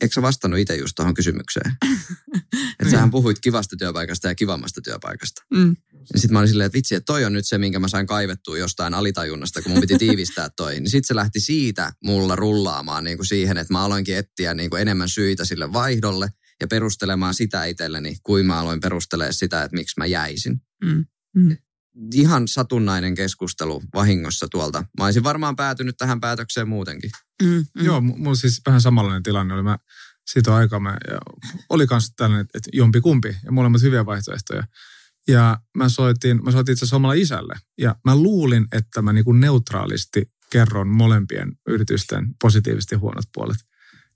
[0.00, 1.72] eikö sä vastannut itse just tuohon kysymykseen?
[2.80, 5.42] että sähän puhuit kivasta työpaikasta ja kivammasta työpaikasta.
[5.50, 5.76] Mm.
[6.12, 8.06] Ja sitten mä olin silleen, että vitsi, että toi on nyt se, minkä mä sain
[8.06, 10.74] kaivettua jostain alitajunnasta, kun mun piti tiivistää toi.
[10.74, 14.70] Niin sitten se lähti siitä mulla rullaamaan niin kuin siihen, että mä aloinkin etsiä niin
[14.70, 16.28] kuin enemmän syitä sille vaihdolle
[16.60, 20.60] ja perustelemaan sitä itselleni, kuin mä aloin perustelemaan sitä, että miksi mä jäisin.
[20.84, 21.04] Mm.
[21.36, 21.56] Mm.
[22.14, 24.84] Ihan satunnainen keskustelu vahingossa tuolta.
[24.98, 27.10] Mä olisin varmaan päätynyt tähän päätökseen muutenkin.
[27.42, 27.84] Mm, mm.
[27.84, 29.62] Joo, mulla siis vähän samanlainen tilanne oli.
[29.62, 29.78] Mä
[30.30, 31.18] siitä aikaa mä, ja
[31.68, 34.64] oli kanssa tällainen, että jompi kumpi ja molemmat hyviä vaihtoehtoja.
[35.28, 37.54] Ja mä soitin, mä soitin itse asiassa omalla isälle.
[37.78, 43.56] Ja mä luulin, että mä niinku neutraalisti kerron molempien yritysten positiivisesti huonot puolet.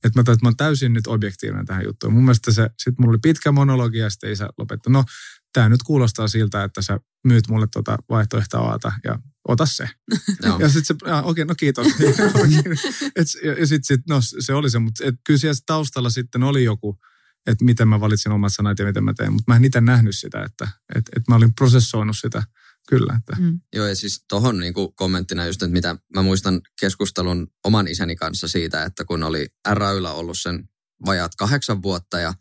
[0.05, 2.12] Että mä, että mä oon täysin nyt objektiivinen tähän juttuun.
[2.12, 4.90] Mun mielestä se, sit mulla oli pitkä monologi ja sitten isä lopetti.
[4.90, 5.05] No,
[5.53, 9.88] tämä nyt kuulostaa siltä, että sä myyt mulle tuota vaihtoehtoa Aata ja ota se.
[10.47, 10.59] No.
[10.59, 11.87] ja sitten se, okei, okay, no kiitos.
[13.17, 16.43] et, ja ja sitten sit, no, se oli se, mutta et, kyllä siellä taustalla sitten
[16.43, 16.99] oli joku,
[17.47, 19.33] että miten mä valitsin omat sanat ja miten mä teen.
[19.33, 22.43] Mutta mä en itse nähnyt sitä, että et, et mä olin prosessoinut sitä
[22.88, 23.19] kyllä.
[23.19, 23.43] Että.
[23.43, 23.61] Mm.
[23.73, 28.49] Joo, ja siis tuohon niin kommenttina just, että mitä mä muistan keskustelun oman isäni kanssa
[28.49, 30.69] siitä, että kun oli RAYllä ollut sen
[31.07, 32.35] vajaat kahdeksan vuotta ja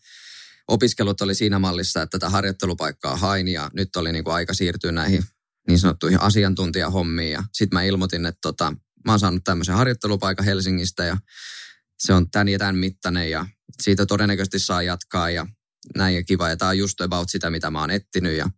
[0.68, 4.92] opiskelut oli siinä mallissa, että tätä harjoittelupaikkaa hain ja nyt oli niin kuin aika siirtyä
[4.92, 5.24] näihin
[5.68, 7.32] niin sanottuihin asiantuntijahommiin.
[7.32, 8.74] Ja sitten mä ilmoitin, että tota,
[9.06, 11.18] mä oon saanut tämmöisen harjoittelupaikan Helsingistä ja
[12.00, 13.46] se on tän ja tän mittainen ja
[13.82, 15.48] siitä todennäköisesti saa jatkaa ja
[15.96, 16.50] näin ja kiva.
[16.50, 18.50] Ja tää on just about sitä, mitä mä oon etsinyt ja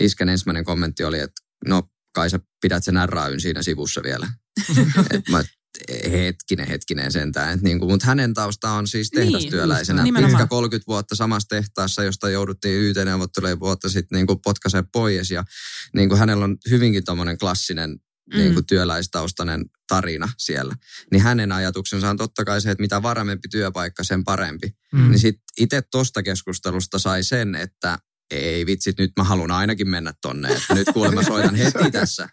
[0.00, 1.82] isken ensimmäinen kommentti oli, että no
[2.14, 4.28] kai sä pidät sen RAYn siinä sivussa vielä.
[5.10, 5.44] et mä,
[6.12, 7.58] hetkinen, hetkinen sentään.
[7.62, 10.02] Niin kuin, mutta hänen tausta on siis niin, tehdastyöläisenä.
[10.02, 15.30] Niin, Pitkä 30 vuotta samassa tehtaassa, josta jouduttiin YT-neuvottelujen vuotta sitten niin potkaisee pois.
[15.30, 15.44] Ja
[15.94, 18.36] niin kuin hänellä on hyvinkin tuommoinen klassinen mm.
[18.36, 20.74] niin kuin työläistaustainen tarina siellä.
[21.12, 24.76] Niin hänen ajatuksensa on totta kai se, että mitä varmempi työpaikka, sen parempi.
[24.92, 25.10] Mm.
[25.10, 27.98] Niin sitten itse tuosta keskustelusta sai sen, että
[28.38, 30.48] ei vitsit, nyt mä haluan ainakin mennä tonne.
[30.48, 32.28] Että nyt kuulemma soitan heti tässä.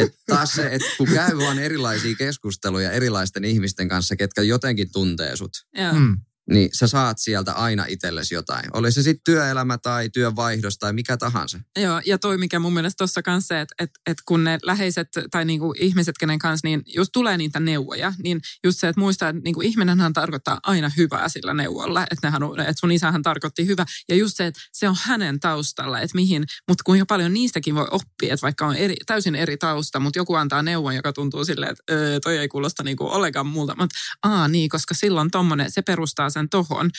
[0.00, 5.36] Et taas se, että kun käy vaan erilaisia keskusteluja erilaisten ihmisten kanssa, ketkä jotenkin tuntee
[5.36, 5.66] sut.
[5.74, 5.92] Joo.
[5.92, 8.64] Mm niin sä saat sieltä aina itsellesi jotain.
[8.72, 11.60] Oli se sitten työelämä tai työvaihdos tai mikä tahansa.
[11.78, 15.44] Joo, ja toi mikä mun mielestä tuossa kanssa että et, et kun ne läheiset tai
[15.44, 19.42] niinku ihmiset, kenen kanssa, niin just tulee niitä neuvoja, niin just se, että muistaa, että
[19.44, 23.84] niinku ihminenhän tarkoittaa aina hyvää sillä neuvolla, että, että sun isähän tarkoitti hyvä.
[24.08, 27.88] Ja just se, että se on hänen taustalla, että mihin, mutta kuinka paljon niistäkin voi
[27.90, 31.72] oppia, että vaikka on eri, täysin eri tausta, mutta joku antaa neuvon, joka tuntuu silleen,
[31.72, 33.74] että öö, toi ei kuulosta niinku ollenkaan multa.
[33.78, 36.90] Mutta aa niin, koska silloin tommonen, se perustaa sen tohon.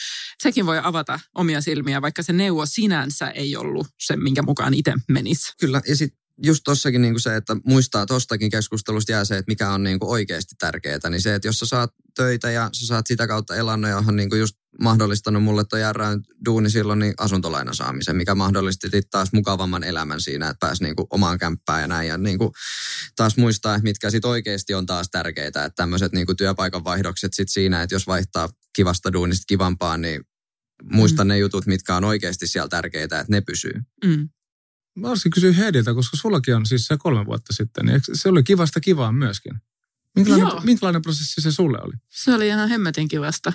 [0.42, 4.94] Sekin voi avata omia silmiä, vaikka se neuvo sinänsä ei ollut se, minkä mukaan itse
[5.08, 5.52] menisi.
[5.60, 9.70] Kyllä, ja sitten just tossakin niin se, että muistaa tostakin keskustelusta jää se, että mikä
[9.70, 13.06] on niin kuin oikeasti tärkeää, niin se, että jos sä saat töitä ja sä saat
[13.06, 17.74] sitä kautta elannon, johon niin kuin just mahdollistanut mulle toi järrään duuni silloin niin asuntolainan
[17.74, 22.08] saamisen, mikä mahdollisti taas mukavamman elämän siinä, että pääsi niin kuin omaan kämppään ja näin.
[22.08, 22.50] Ja niin kuin
[23.16, 27.34] taas muistaa, että mitkä sitten oikeasti on taas tärkeitä, että tämmöiset niin kuin työpaikan vaihdokset
[27.34, 30.20] sitten siinä, että jos vaihtaa kivasta duunista kivampaan, niin
[30.82, 31.28] muista mm.
[31.28, 33.74] ne jutut, mitkä on oikeasti siellä tärkeitä, että ne pysyy.
[34.04, 34.28] Mm.
[34.96, 38.42] Mä olisin kysyä Heidiltä, koska sullakin on siis se kolme vuotta sitten, niin se oli
[38.42, 39.52] kivasta kivaa myöskin.
[40.16, 41.92] Minkälainen, minkälainen prosessi se sulle oli?
[42.08, 43.52] Se oli ihan hemmetin kivasta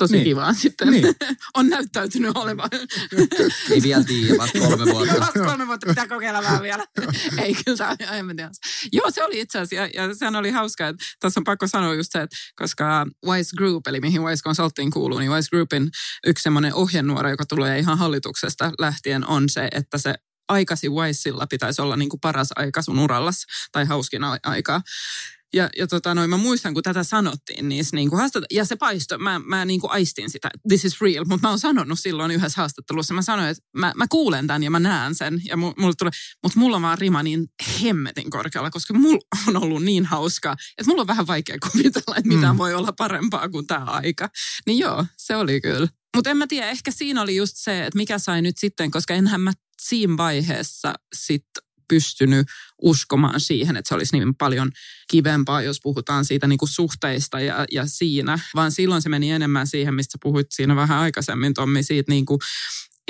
[0.00, 0.24] tosi niin.
[0.24, 0.88] kivaa sitten.
[0.88, 1.04] Niin.
[1.58, 2.70] on näyttäytynyt olevan.
[3.70, 5.20] Ei vielä tiedä, vasta kolme vuotta.
[5.20, 6.84] vasta kolme vuotta, pitää kokeilla vähän vielä.
[7.44, 8.36] Ei kyllä, on ihan
[8.92, 11.94] Joo, se oli itse asiassa, ja, ja sehän oli hauskaa, että tässä on pakko sanoa
[11.94, 15.90] just se, että koska Wise Group, eli mihin Wise Consulting kuuluu, niin Wise Groupin
[16.26, 20.14] yksi semmoinen ohjenuora, joka tulee ihan hallituksesta lähtien, on se, että se
[20.50, 24.80] aikasi Wisella pitäisi olla niin kuin paras aika sun urallas tai hauskin aika.
[25.54, 28.76] Ja, ja tota, noin, mä muistan, kun tätä sanottiin, niin, niin kuin haastata, ja se
[28.76, 32.30] paisto, mä, mä niin kuin aistin sitä, this is real, mutta mä oon sanonut silloin
[32.30, 35.92] yhdessä haastattelussa, mä sanoin, että mä, mä kuulen tämän ja mä näen sen, ja mulle
[35.98, 36.10] tulee,
[36.42, 37.46] mutta mulla on vaan rima niin
[37.82, 42.28] hemmetin korkealla, koska mulla on ollut niin hauskaa, että mulla on vähän vaikea kuvitella, että
[42.28, 42.58] mitä mm.
[42.58, 44.28] voi olla parempaa kuin tämä aika.
[44.66, 45.88] Niin joo, se oli kyllä.
[46.16, 49.14] Mutta en mä tiedä, ehkä siinä oli just se, että mikä sai nyt sitten, koska
[49.14, 52.46] enhän mä siinä vaiheessa sitten pystynyt
[52.82, 54.70] uskomaan siihen, että se olisi niin paljon
[55.10, 59.66] kivempaa, jos puhutaan siitä niin kuin suhteista ja, ja siinä, vaan silloin se meni enemmän
[59.66, 62.38] siihen, mistä puhuit siinä vähän aikaisemmin, Tommi, siitä niin kuin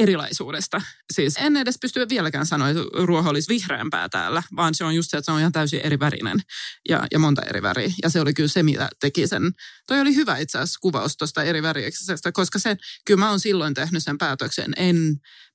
[0.02, 0.80] erilaisuudesta.
[1.12, 5.10] Siis en edes pysty vieläkään sanoa, että ruoho olisi vihreämpää täällä, vaan se on just
[5.10, 6.40] se, että se on ihan täysin eri värinen
[6.88, 7.90] ja, ja monta eri väriä.
[8.02, 9.42] Ja se oli kyllä se, mitä teki sen.
[9.86, 13.74] Toi oli hyvä itse asiassa kuvaus tuosta eri värieksestä, koska se, kyllä mä oon silloin
[13.74, 14.72] tehnyt sen päätöksen.
[14.76, 14.96] En,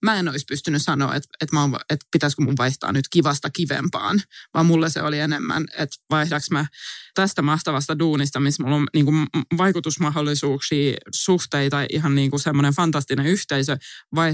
[0.02, 3.50] mä en olisi pystynyt sanoa, että, että, mä oon, että pitäisikö mun vaihtaa nyt kivasta
[3.50, 4.22] kivempaan,
[4.54, 6.66] vaan mulle se oli enemmän, että vaihdaks mä
[7.16, 9.28] tästä mahtavasta duunista, missä mulla on niin kuin
[9.58, 13.78] vaikutusmahdollisuuksia, suhteita, ihan niin kuin semmoinen fantastinen yhteisö,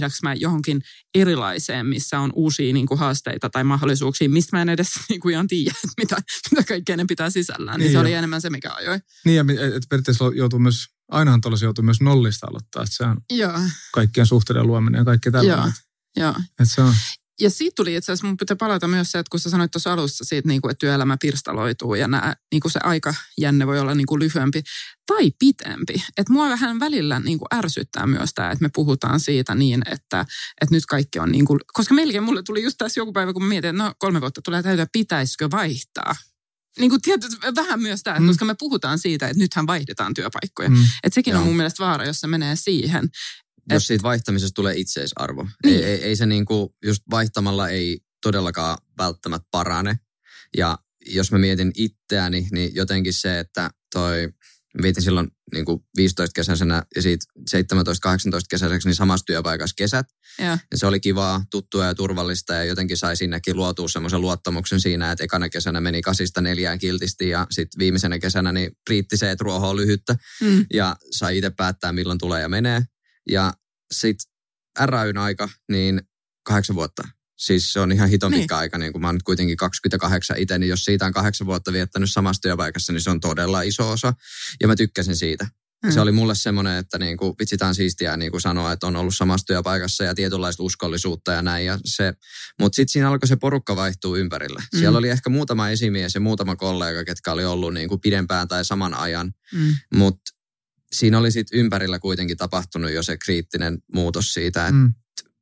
[0.02, 0.82] vaihdaks mä johonkin
[1.16, 5.34] erilaiseen, missä on uusia niin kuin haasteita tai mahdollisuuksia, mistä mä en edes niin kuin
[5.34, 6.18] ihan tiedä, mitä,
[6.52, 7.80] mitä kaikkea ne pitää sisällään.
[7.80, 8.02] Niin, niin se jo.
[8.02, 9.00] oli enemmän se, mikä ajoi.
[9.26, 13.18] Niin, ja että periaatteessa joutuu myös, ainahan tuollaisia joutuu myös nollista aloittaa, että se on
[13.32, 13.60] Joo.
[13.94, 15.74] kaikkien suhteiden luominen ja kaikki tällainen.
[16.16, 16.26] Joo.
[16.26, 16.36] Joo.
[16.60, 16.94] Että se on
[17.42, 19.94] ja siitä tuli itse asiassa, mun pitää palata myös se, että kun sä sanoit tuossa
[19.94, 23.96] alussa siitä, niin kuin, että työelämä pirstaloituu ja nämä, niin kuin se aikajänne voi olla
[23.96, 24.64] niin kuin lyhyempi
[25.06, 26.04] tai pitempi.
[26.18, 30.26] Että mua vähän välillä niin kuin ärsyttää myös tämä, että me puhutaan siitä niin, että,
[30.62, 33.46] että nyt kaikki on niin kuin, koska melkein mulle tuli just tässä joku päivä, kun
[33.46, 36.16] mietin, että no kolme vuotta tulee täytyä, pitäisikö vaihtaa
[36.80, 38.28] niin kuin tietyt, vähän myös tämä, Mm.
[38.28, 40.70] koska me puhutaan siitä, että nythän vaihdetaan työpaikkoja.
[40.70, 40.84] Mm.
[41.04, 41.46] Että sekin on Joo.
[41.46, 43.10] mun mielestä vaara, jos se menee siihen.
[43.74, 45.48] Jos siitä vaihtamisesta tulee itseisarvo.
[45.66, 45.78] Niin.
[45.78, 50.00] Ei, ei, ei se niinku, just vaihtamalla ei todellakaan välttämättä parane.
[50.58, 54.30] Ja jos mä mietin itseäni, niin jotenkin se, että toi,
[54.82, 57.58] vietin silloin niin kuin 15 kesäisenä ja siitä 17-18
[58.50, 60.06] kesäiseksi niin samassa työpaikassa kesät.
[60.40, 64.80] Ja, Ja se oli kivaa, tuttua ja turvallista ja jotenkin sai sinnekin luotua semmoisen luottamuksen
[64.80, 69.32] siinä, että ekana kesänä meni kasista neljään kiltisti ja sitten viimeisenä kesänä niin riitti se,
[69.32, 72.82] että ruoho on lyhyttä mm, ja sai itse päättää milloin tulee ja menee.
[73.30, 73.54] Ja
[73.92, 74.32] sitten
[74.80, 76.02] RAYn aika, niin
[76.44, 77.04] kahdeksan vuotta.
[77.38, 78.42] Siis se on ihan hiton Niin.
[78.42, 81.48] pitkä aika, niin kun mä oon nyt kuitenkin 28 itse, niin jos siitä on kahdeksan
[81.48, 84.14] vuotta viettänyt samassa työpaikassa, niin se on todella iso osa.
[84.62, 85.48] Ja mä tykkäsin siitä.
[85.86, 85.92] Mm.
[85.92, 88.88] Se oli mulle semmoinen, että niin kuin, vitsi tää on siistiä niin kuin sanoa, että
[88.88, 91.66] on ollut samassa työpaikassa ja tietynlaista uskollisuutta ja näin.
[91.66, 92.14] Ja se,
[92.60, 94.60] mutta sitten siinä alkoi se porukka vaihtuu ympärille.
[94.74, 94.80] Mm.
[94.80, 98.66] Siellä oli ehkä muutama esimies ja muutama kollega, ketkä oli ollut niin kuin pidempään tai
[98.66, 99.32] saman ajan.
[99.54, 100.22] mm, Mutta
[100.96, 104.94] siinä oli sitten ympärillä kuitenkin tapahtunut jo se kriittinen muutos siitä, että Mm.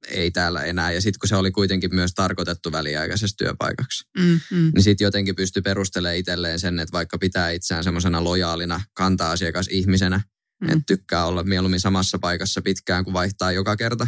[0.08, 0.92] ei täällä enää.
[0.92, 5.36] Ja sitten kun se oli kuitenkin myös tarkoitettu väliaikaisessa työpaikaksi, mm, mm, niin sitten jotenkin
[5.36, 10.68] pystyi perustelemaan itselleen sen, että vaikka pitää itseään semmoisena lojaalina kanta-asiakasihmisenä, Mm.
[10.68, 10.72] mm.
[10.74, 14.08] että tykkää olla mieluummin samassa paikassa pitkään kuin vaihtaa joka kerta.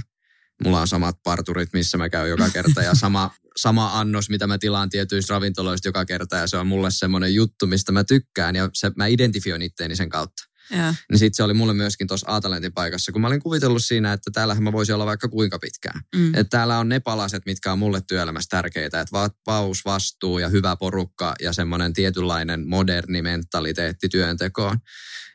[0.63, 4.57] Mulla on samat parturit, missä mä käyn joka kerta ja sama, sama annos, mitä mä
[4.57, 8.69] tilaan tietyistä ravintoloista joka kerta ja se on mulle semmoinen juttu, mistä mä tykkään ja
[8.73, 10.43] se, mä identifioin itteeni sen kautta.
[10.72, 14.13] Ja, Niin sitten se oli mulle myöskin tuossa Aatalentin paikassa, kun mä olin kuvitellut siinä,
[14.13, 16.01] että täällähän mä voisin olla vaikka kuinka pitkään.
[16.15, 20.49] mm, Että täällä on ne palaset, mitkä on mulle työelämässä tärkeitä, että vapaus, vastuu ja
[20.49, 24.78] hyvä porukka ja semmoinen tietynlainen moderni mentaliteetti työntekoon.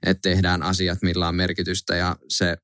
[0.07, 2.57] Että tehdään asiat, millä on merkitystä ja se,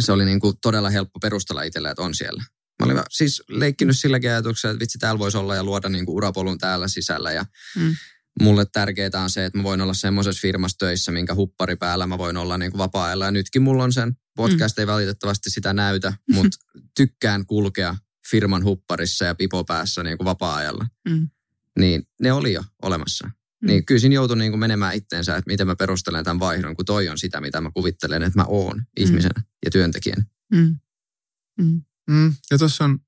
[0.00, 2.44] se oli niinku todella helppo perustella itselle, että on siellä.
[2.80, 6.58] Mä olin siis leikkinyt silläkin ajatuksella, että vitsi täällä voisi olla ja luoda niinku urapolun
[6.58, 7.44] täällä sisällä ja
[7.76, 7.94] Mm.
[8.40, 12.18] Mulle tärkeää on se, että mä voin olla semmoisessa firmassa töissä, minkä huppari päällä mä
[12.18, 13.24] voin olla niinku vapaa-ajalla.
[13.24, 14.16] Ja nytkin mulla on sen.
[14.36, 16.58] Podcast ei valitettavasti sitä näytä, mutta
[16.96, 17.96] tykkään kulkea
[18.30, 20.86] firman hupparissa ja pipo päässä niinku vapaa-ajalla.
[21.08, 21.28] Mm.
[21.78, 23.26] Niin ne oli jo olemassa.
[23.62, 23.66] Mm.
[23.66, 27.08] Niin kyllä siinä joutui niinku menemään itteensä, että miten mä perustelen tämän vaihdon, kun toi
[27.08, 30.24] on sitä, mitä mä kuvittelen, että mä oon ihmisenä ja työntekijänä.
[30.54, 30.76] mm,
[31.58, 32.34] mm, Mm.
[32.50, 32.98] Ja tuossa on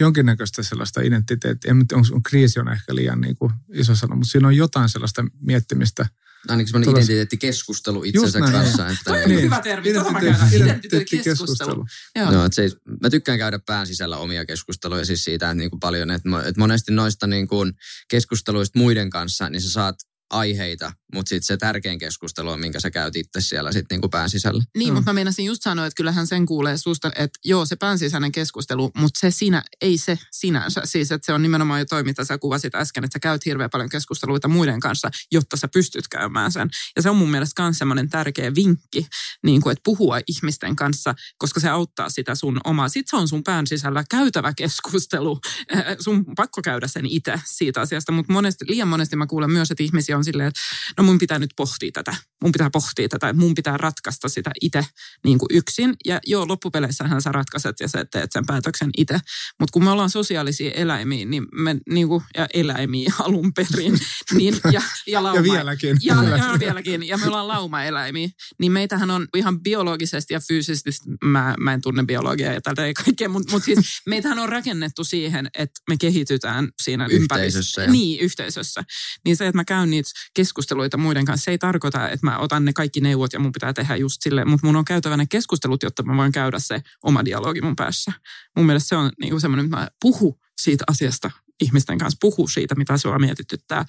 [0.00, 1.70] jonkinnäköistä sellaista identiteettiä.
[1.70, 4.56] En tiedä, onko on kriisi on ehkä liian niin kuin iso sana, mutta siinä on
[4.56, 6.06] jotain sellaista miettimistä.
[6.48, 8.88] Ainakin semmoinen Tuolla- identiteettikeskustelu itsensä näin, kanssa.
[8.88, 9.42] Että Toi on niin.
[9.42, 10.64] hyvä termi, identiteettikeskustelu.
[10.64, 11.86] Identiteettikeskustelu.
[12.16, 12.32] Joo.
[12.32, 12.70] Joo, että se,
[13.02, 16.60] mä tykkään käydä pään sisällä omia keskusteluja siis siitä, että niin kuin paljon, että, että
[16.60, 17.72] monesti noista niin kuin
[18.08, 19.96] keskusteluista muiden kanssa, niin sä saat
[20.34, 24.10] aiheita, mutta sitten se tärkein keskustelu on, minkä sä käyt itse siellä sitten niin kuin
[24.10, 24.62] pään sisällä.
[24.76, 24.94] Niin, Mm.
[24.94, 28.90] mutta mä meinasin just sanoa, että kyllähän sen kuulee susta, että joo, se päänsisäinen keskustelu,
[28.96, 30.80] mutta se sinä, ei se sinänsä.
[30.84, 33.70] Siis, että se on nimenomaan jo toi, mitä sä kuvasit äsken, että sä käyt hirveän
[33.70, 36.68] paljon keskusteluita muiden kanssa, jotta sä pystyt käymään sen.
[36.96, 39.06] Ja se on mun mielestä myös semmoinen tärkeä vinkki,
[39.42, 42.88] niin kuin, että puhua ihmisten kanssa, koska se auttaa sitä sun omaa.
[42.88, 45.40] Sitten se on sun pään sisällä käytävä keskustelu.
[46.04, 49.82] Sun pakko käydä sen itse siitä asiasta, mutta monesti, liian monesti mä kuulen myös, että
[49.82, 50.60] ihmisiä on silleen, että
[50.98, 52.16] no mun pitää nyt pohtia tätä.
[52.42, 54.86] Mun pitää pohtia tätä, mun pitää ratkaista sitä itse
[55.24, 55.94] niin kuin yksin.
[56.04, 59.20] Ja joo, loppupeleissähän sä ratkaiset ja sä teet sen päätöksen itse.
[59.60, 63.98] Mutta kun me ollaan sosiaalisia eläimiä, niin me niin kuin, ja eläimiä alun perin,
[64.34, 65.96] niin, ja, ja, lauma, Ja vieläkin.
[66.02, 68.28] ja, ja vieläkin, ja me ollaan laumaeläimiä,
[68.60, 70.90] niin meitähän on ihan biologisesti ja fyysisesti,
[71.24, 75.04] mä, mä en tunne biologiaa ja tältä ei kaikkea, mutta mut siis meitähän on rakennettu
[75.04, 77.86] siihen, että me kehitytään siinä Yhteisössä, ympäristössä.
[77.86, 78.84] Niin, yhteisössä.
[79.24, 82.64] Niin se, että mä käyn niitä keskusteluita muiden kanssa, se ei tarkoita, että mä otan
[82.64, 85.82] ne kaikki neuvot ja mun pitää tehdä just silleen, mutta mun on käytävä ne keskustelut,
[85.82, 88.12] jotta mä voin käydä se oma dialogi mun päässä.
[88.56, 92.74] Mun mielestä se on niinku semmoinen, että mä puhu siitä asiasta ihmisten kanssa, puhu siitä,
[92.74, 93.84] mitä sua mietityttää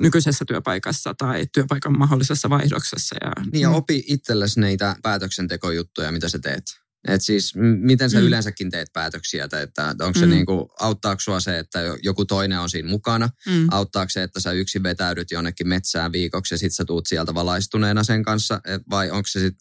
[0.00, 3.16] nykyisessä työpaikassa tai työpaikan mahdollisessa vaihdoksessa.
[3.20, 6.64] Ja, Niin ja opi itsellesi niitä päätöksentekojuttuja, mitä sä teet.
[7.08, 8.22] Et siis miten sä Mm.
[8.22, 8.26] mm.
[8.26, 10.30] yleensäkin teet päätöksiä, tai että onko se Mm.
[10.32, 14.40] niinku, auttaako sua se, että jo- joku toinen on siinä mukana, mm, auttaako se, että
[14.40, 18.82] sä yksin vetäydyt jonnekin metsään viikoksi ja sit sä tuut sieltä valaistuneena sen kanssa, Et
[18.90, 19.56] vai onko se sit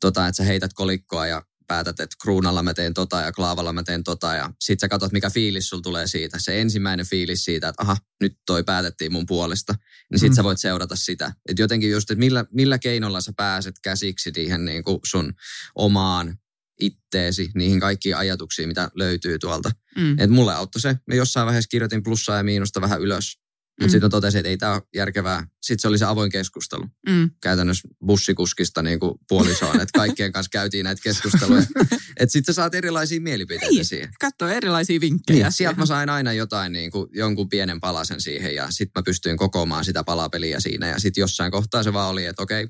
[0.00, 3.82] tota, että sä heität kolikkoa ja päätät, että kruunalla mä teen tota ja klaavalla mä
[3.82, 6.38] teen tota ja sit sä katsot, mikä fiilis sul tulee siitä.
[6.40, 9.74] Se ensimmäinen fiilis siitä, että aha, nyt toi päätettiin mun puolesta,
[10.10, 10.34] niin sit Mm.
[10.34, 11.32] sä voit seurata sitä.
[11.48, 15.32] Et jotenkin just, että millä, millä keinolla sä pääset käsiksi siihen niin kuin sun
[15.74, 16.38] omaan
[16.80, 19.70] itteesi, niihin kaikkiin ajatuksiin, mitä löytyy tuolta.
[19.96, 20.96] mm, Et mulle auttoi se.
[21.06, 23.38] Mä jossain vaiheessa kirjoitin plussaa ja miinusta vähän ylös.
[23.80, 23.90] Mutta mm.
[23.90, 25.46] sitten totesin, että ei tämä ole järkevää.
[25.62, 26.84] Sitten se oli se avoin keskustelu.
[27.08, 27.30] Mm.
[27.42, 31.62] Käytännössä bussikuskista niin kuin puolisoon, että kaikkien kanssa käytiin näitä keskusteluja.
[32.20, 34.08] että sitten sä saat erilaisia mielipiteitä Niin, siihen.
[34.20, 35.44] Katso erilaisia vinkkejä.
[35.46, 39.02] Niin, sieltä mä sain aina jotain, niin kuin, jonkun pienen palasen siihen ja sitten mä
[39.02, 40.88] pystyin kokoamaan sitä palapeliä siinä.
[40.88, 42.68] Ja sitten jossain kohtaa se vaan oli, että okei,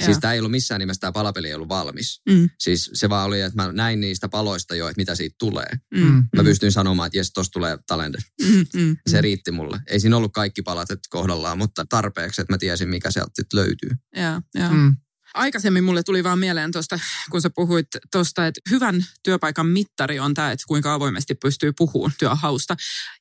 [0.00, 0.04] Joo.
[0.04, 2.22] siis tämä ei ollut missään nimessä, tämä palapeli ei ollut valmis.
[2.28, 2.50] Mm.
[2.58, 5.70] Siis se vaan oli, että mä näin niistä paloista jo, että mitä siitä tulee.
[5.94, 6.00] Mm.
[6.00, 6.24] Mm.
[6.36, 8.20] Mä pystyin sanomaan, että jes, tosta tulee talender.
[8.42, 8.66] Mm.
[8.80, 8.96] Mm.
[9.06, 9.80] Se riitti mulle.
[9.86, 13.90] Ei siinä ollut kaikki palat että kohdallaan, mutta tarpeeksi, että mä tiesin, mikä sieltä löytyy.
[14.16, 14.72] Joo, joo.
[14.72, 14.96] Mm.
[15.36, 16.98] Aikaisemmin mulle tuli vaan mieleen tuosta,
[17.30, 22.12] kun sä puhuit tuosta, että hyvän työpaikan mittari on tämä, että kuinka avoimesti pystyy puhumaan
[22.18, 22.76] työhausta.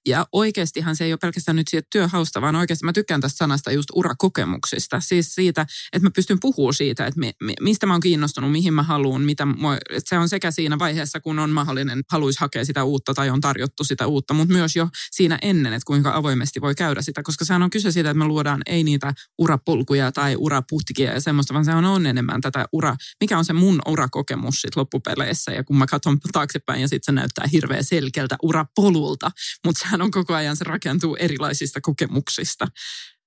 [0.05, 3.71] Ja oikeastihan se ei ole pelkästään nyt siitä työhausta, vaan oikeasti mä tykkään tästä sanasta
[3.71, 4.99] just urakokemuksista.
[4.99, 5.61] Siis siitä,
[5.93, 9.21] että mä pystyn puhumaan siitä, että mi, mi, mistä mä oon kiinnostunut, mihin mä haluan,
[9.21, 9.47] mitä
[9.89, 13.41] että se on sekä siinä vaiheessa, kun on mahdollinen, haluaisi hakea sitä uutta tai on
[13.41, 17.45] tarjottu sitä uutta, mutta myös jo siinä ennen, että kuinka avoimesti voi käydä sitä, koska
[17.45, 21.65] sehän on kyse siitä, että me luodaan ei niitä urapolkuja tai uraputkia ja semmoista, vaan
[21.65, 25.77] se on, on enemmän tätä ura, mikä on se mun urakokemus sit loppupeleissä ja kun
[25.77, 29.31] mä katson taaksepäin ja sitten se näyttää hirveän selkeältä urapolulta,
[29.65, 32.67] mutta sehän on koko ajan, se rakentuu erilaisista kokemuksista.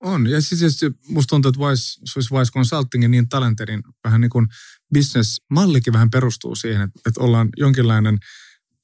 [0.00, 0.26] On.
[0.26, 4.46] Ja siis musta tuntuu, että Wise, Swiss Wise Consultingin niin talenterin vähän niin kuin
[4.94, 8.18] business-mallikin vähän perustuu siihen, että, että ollaan jonkinlainen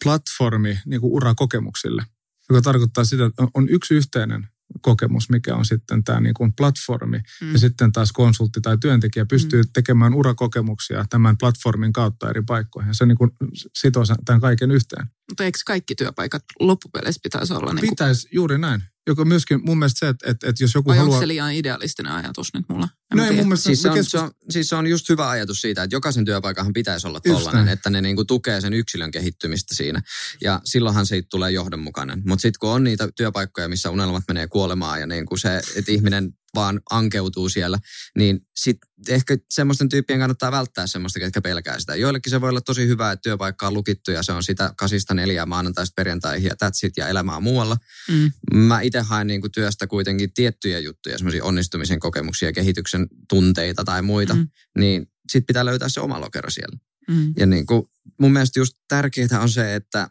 [0.05, 2.07] platformi niin kuin urakokemuksille,
[2.49, 4.49] joka tarkoittaa sitä, että on yksi yhteinen
[4.81, 7.21] kokemus, mikä on sitten tämä niin kuin platformi.
[7.41, 7.53] Mm.
[7.53, 9.69] Ja sitten taas konsultti tai työntekijä pystyy mm.
[9.73, 12.89] tekemään urakokemuksia tämän platformin kautta eri paikkoihin.
[12.89, 13.31] Ja se niin kuin
[13.79, 15.07] sitoo tämän kaiken yhteen.
[15.31, 18.83] Mutta eikö kaikki työpaikat loppupeleissä pitäisi olla niin kuin, Pitäisi juuri näin.
[19.07, 21.15] Joka myöskin mun mielestä se, että, että, että jos joku vai haluaa...
[21.15, 22.89] onko se liian idealistinen ajatus nyt mulla?
[23.13, 25.09] En No ei mun mielestä Siis se, on, keskust- se, on, siis se on just
[25.09, 29.11] hyvä ajatus siitä, että jokaisen työpaikahan pitäisi olla tollainen, että ne niinku tukee sen yksilön
[29.11, 30.03] kehittymistä siinä.
[30.43, 32.23] Ja silloinhan siitä tulee johdonmukainen.
[32.27, 36.33] Mutta sitten kun on niitä työpaikkoja, missä unelmat menee kuolemaan ja niinku se, että ihminen
[36.55, 37.79] vaan ankeutuu siellä,
[38.19, 41.97] niin sitten ehkä semmoisten tyyppien kannattaa välttää semmoista, ketkä pelkää sitä.
[41.97, 45.15] Joillekin se voi olla tosi hyvä, että työpaikka on lukittu ja se on sitä kasista
[45.15, 47.77] neljää maanantaista perjantaihin ja that's it ja elämää muualla.
[48.11, 48.59] Mm.
[48.59, 54.35] Mä itse haen niin työstä kuitenkin tiettyjä juttuja, semmoisia onnistumisen kokemuksia, kehityksen tunteita tai muita,
[54.35, 54.49] mm.
[54.79, 56.79] niin sit pitää löytää se oma lokero siellä.
[57.09, 57.33] Mm.
[57.37, 57.83] Ja niin kuin,
[58.21, 60.09] mun mielestä just tärkeää on se, että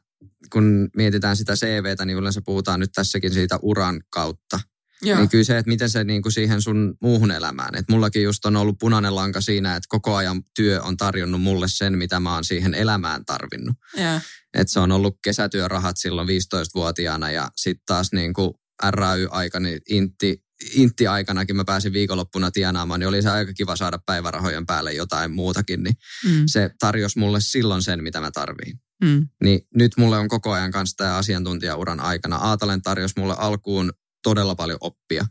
[0.52, 4.60] kun mietitään sitä CVtä, niin yleensä puhutaan nyt tässäkin siitä uran kautta.
[5.04, 5.18] Joo.
[5.20, 7.76] Niin kyllä se, että miten se niin kuin siihen sun muuhun elämään.
[7.76, 11.68] Että mullakin just on ollut punainen lanka siinä, että koko ajan työ on tarjonnut mulle
[11.70, 13.76] sen, mitä mä oon siihen elämään tarvinnut.
[13.98, 14.20] Joo.
[14.54, 18.54] Et se on ollut kesätyörahat silloin 15-vuotiaana ja sitten taas niin kuin
[18.90, 20.44] RAY-aika, niin intti,
[20.74, 25.84] intti-aikanakin mä pääsin viikonloppuna tienaamaan, niin oli se aika kiva saada päivärahojen päälle jotain muutakin,
[25.84, 25.96] niin
[26.26, 26.44] Mm.
[26.46, 28.80] se tarjosi mulle silloin sen, mitä mä tarviin.
[29.04, 29.28] Mm.
[29.44, 32.36] Niin nyt mulle on koko ajan kanssa tämä asiantuntijauran aikana.
[32.36, 33.94] Aatalen tarjosi mulle alkuun
[34.24, 35.26] todella paljon oppia.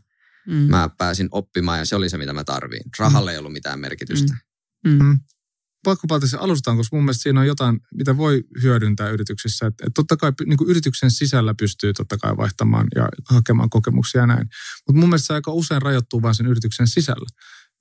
[0.47, 0.53] Mm.
[0.53, 2.83] Mä pääsin oppimaan ja se oli se, mitä mä tarviin.
[2.99, 4.37] Rahalle ei ollut mitään merkitystä.
[4.87, 5.19] Mm.
[5.83, 9.65] pakko palata se alustaan, koska mun mielestä siinä on jotain, mitä voi hyödyntää yrityksissä.
[9.65, 14.21] Että, että totta kai niin kuin yrityksen sisällä pystyy totta kai vaihtamaan ja hakemaan kokemuksia
[14.21, 14.47] ja näin.
[14.87, 17.27] Mutta mun mielestä se aika usein rajoittuu vain sen yrityksen sisällä.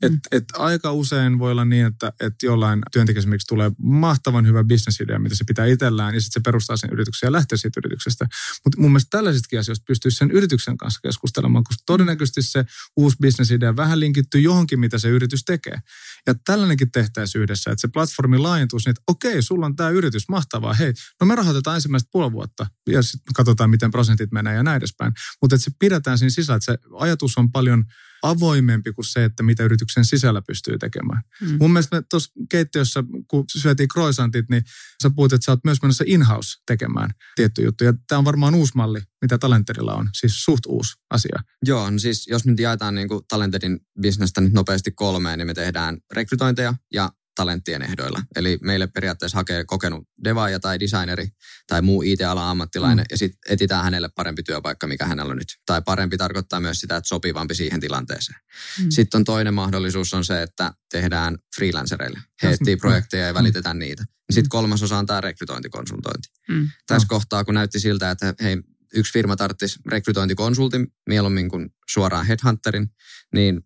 [0.03, 0.21] Et, Mm.
[0.33, 5.19] et aika usein voi olla niin, että et jollain työntekijä esimerkiksi tulee mahtavan hyvä bisnesidea,
[5.19, 8.27] mitä se pitää itsellään, ja sitten se perustaa sen yrityksen ja lähtee siitä yrityksestä.
[8.65, 12.65] Mutta mun mielestä tällaisista asioista pystyisi sen yrityksen kanssa keskustelemaan, koska todennäköisesti se
[12.97, 15.79] uusi bisnesidea vähän linkittyy johonkin, mitä se yritys tekee.
[16.27, 20.29] Ja tällainenkin tehtäisiin yhdessä, että se platformi laajentuisi niin, että okei, sulla on tämä yritys,
[20.29, 24.63] mahtavaa, hei, no me rahoitetaan ensimmäistä puoli vuotta ja sitten katsotaan, miten prosentit menee ja
[24.63, 25.13] näin edespäin.
[25.43, 27.85] Mutta että se pidetään siinä sisällä, että se ajatus on paljon
[28.23, 31.23] avoimempi kuin se, että mitä yrityksen sisällä pystyy tekemään.
[31.41, 31.57] Mm.
[31.61, 34.63] Mun mielestä me tuossa keittiössä, kun syötiin croissantit, niin
[35.03, 37.85] sä puhut, että sä oot myös menossa in-house tekemään tietty juttu.
[37.85, 41.39] Ja tämä on varmaan uusi malli, mitä Talenterilla on, siis suht uusi asia.
[41.67, 45.55] Joo, no siis jos nyt jaetaan niin kuin Talentedin bisnestä nyt nopeasti kolmeen, niin me
[45.55, 48.23] tehdään rekrytointeja ja talenttien ehdoilla.
[48.37, 51.29] Eli meille periaatteessa hakee kokenut devaaja tai designeri
[51.67, 53.07] tai muu IT-alan ammattilainen mm.
[53.11, 55.49] ja sitten etsitään hänelle parempi työpaikka, mikä hänellä on nyt.
[55.67, 58.39] Tai parempi tarkoittaa myös sitä, että sopivampi siihen tilanteeseen.
[58.79, 58.85] Mm.
[58.85, 58.91] Mm.
[58.91, 62.21] Sitten on toinen mahdollisuus on se, että tehdään freelancereille.
[62.43, 63.37] He etsii projekteja ja Mm.
[63.39, 64.05] välitetään niitä.
[64.31, 66.29] Sitten kolmas osa on tämä rekrytointikonsultointi.
[66.49, 66.69] Mm.
[66.87, 67.19] Tässä Joo.
[67.19, 68.57] kohtaa, kun näytti siltä, että hei,
[68.95, 72.89] yksi firma tarvitsisi rekrytointikonsultin mieluummin kuin suoraan headhunterin,
[73.35, 73.61] niin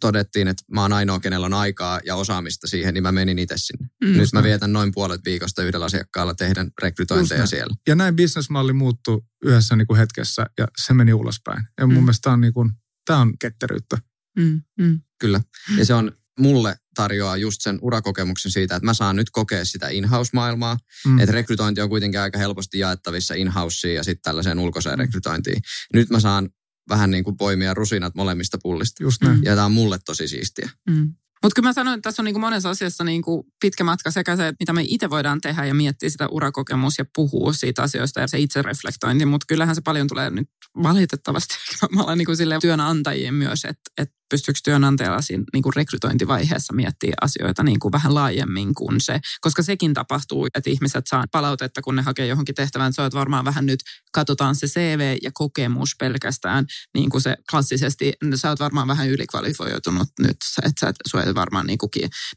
[0.00, 3.54] todettiin, että mä oon ainoa, kenellä on aikaa ja osaamista siihen, niin mä menin itse
[3.58, 3.88] sinne.
[4.04, 4.10] Mm.
[4.10, 7.74] Mm, Nyt mä vietän noin puolet viikosta yhdellä asiakkaalla tehdä rekrytointeja siellä.
[7.86, 11.64] Ja näin bisnesmalli muuttui yhdessä niin kuin hetkessä ja se meni ulospäin.
[11.80, 11.98] Ja mun Mm.
[11.98, 12.04] mm.
[12.04, 12.70] mielestä tämä on, niin kuin,
[13.04, 13.98] tämä on ketteryyttä.
[14.38, 14.62] Mm.
[14.80, 15.00] Mm.
[15.20, 15.40] Kyllä.
[15.78, 19.88] Ja se on mulle tarjoaa just sen urakokemuksen siitä, että mä saan nyt kokea sitä
[19.88, 20.74] in-house-maailmaa.
[21.06, 21.10] Mm.
[21.12, 21.18] Mm.
[21.18, 25.62] Että rekrytointi on kuitenkin aika helposti jaettavissa in-houseen ja sitten tällaiseen ulkoiseen rekrytointiin.
[25.94, 26.48] Nyt mä saan
[26.88, 29.02] vähän niin kuin poimia rusinat molemmista pullista.
[29.02, 29.36] Just näin.
[29.36, 29.42] Mm.
[29.44, 30.70] Ja tämä on mulle tosi siistiä.
[30.90, 31.14] Mm.
[31.42, 34.48] Mutta kyllä mä sanoin, että tässä on niinku monessa asiassa niinku pitkä matka sekä se,
[34.48, 38.28] että mitä me itse voidaan tehdä ja miettiä sitä urakokemus ja puhua siitä asioista ja
[38.28, 39.26] se itsereflektointi.
[39.26, 40.48] Mutta kyllähän se paljon tulee nyt
[40.82, 41.54] valitettavasti
[41.94, 47.62] mä olen niinku työnantajien myös, että, että pystyykö työnantajalla siinä niin kuin rekrytointivaiheessa miettiä asioita
[47.62, 52.02] niin kuin vähän laajemmin kuin se, koska sekin tapahtuu, että ihmiset saa palautetta, kun ne
[52.02, 52.92] hakee johonkin tehtävään.
[52.92, 53.80] Se on varmaan vähän nyt,
[54.12, 60.08] katsotaan se CV ja kokemus pelkästään, niin kuin se klassisesti, sä oot varmaan vähän ylikvalifioitunut
[60.18, 61.90] nyt, että sä et, sua ei varmaan niin kuin,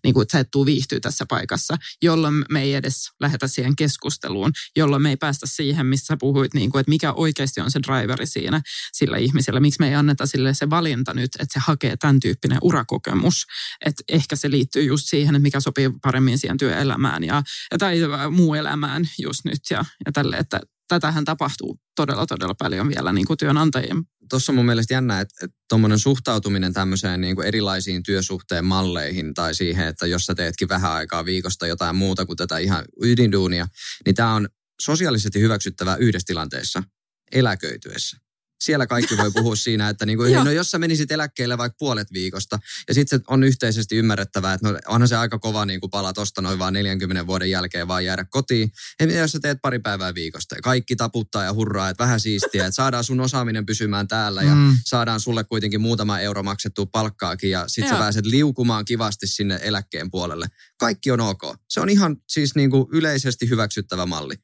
[0.04, 3.76] niin kuin, että sä et tuu viihtyä tässä paikassa, jolloin me ei edes lähetä siihen
[3.76, 7.80] keskusteluun, jolloin me ei päästä siihen, missä puhuit, niin kuin, että mikä oikeasti on se
[7.88, 8.62] driveri siinä
[8.94, 12.58] sillä ihmisellä, miksi me ei anneta sille se valinta nyt, että se hakee tämän tyyppinen
[12.62, 13.46] urakokemus.
[13.86, 17.44] Että ehkä se liittyy just siihen, että mikä sopii paremmin siihen työelämään ja,
[17.80, 17.98] tai
[18.32, 23.28] muu elämään just nyt ja, ja tälle, että tätähän tapahtuu todella, todella paljon vielä niin
[23.28, 23.98] kuin työnantajien.
[24.30, 29.56] Tuossa on mun mielestä jännä, että tuommoinen suhtautuminen tämmöiseen niin kuin erilaisiin työsuhteen malleihin tai
[29.56, 33.68] siihen, että jos sä teetkin vähän aikaa viikosta jotain muuta kuin tätä ihan ydinduunia,
[34.06, 34.48] niin tämä on
[34.82, 36.84] sosiaalisesti hyväksyttävää yhdessä tilanteessa,
[37.32, 38.18] eläköityessä
[38.62, 42.14] siellä kaikki voi puhua siinä, että niin kuin, no jos sä menisit eläkkeelle vaikka puolet
[42.14, 45.90] viikosta, ja sitten se on yhteisesti ymmärrettävää, että no, onhan se aika kova niin kuin
[45.90, 48.72] pala tosta noin vaan 40 vuoden jälkeen vaan jäädä kotiin.
[49.00, 52.66] Ja jos sä teet pari päivää viikosta, ja kaikki taputtaa ja hurraa, että vähän siistiä,
[52.66, 54.78] että saadaan sun osaaminen pysymään täällä, ja mm.
[54.86, 60.12] saadaan sulle kuitenkin muutama euro maksettua palkkaakin, ja sit sä pääset liukumaan kivasti sinne eläkkeen
[60.12, 60.48] puolelle.
[60.78, 61.42] Kaikki on ok.
[61.70, 64.36] Se on ihan siis niin kuin yleisesti hyväksyttävä malli.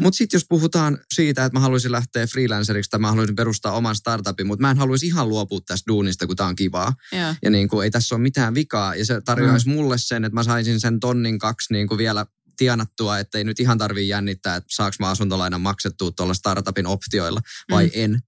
[0.00, 3.96] Mutta sitten jos puhutaan siitä, että mä haluaisin lähteä freelanceriksi tai mä haluaisin perustaa oman
[3.96, 6.94] startupin, mutta mä en haluaisi ihan luopua tästä duunista, kun tämä on kivaa.
[7.12, 8.94] Ja, ja niin kuin, ei tässä ole mitään vikaa.
[8.94, 9.74] Ja se tarjoaisi mm.
[9.74, 13.60] mulle sen, että mä saisin sen tonnin kaksi niin kuin vielä tienattua, että ei nyt
[13.60, 17.40] ihan tarvii jännittää, että saaks mä asuntolainan maksettua tuolla startupin optioilla
[17.70, 17.90] vai mm.
[17.94, 18.22] en.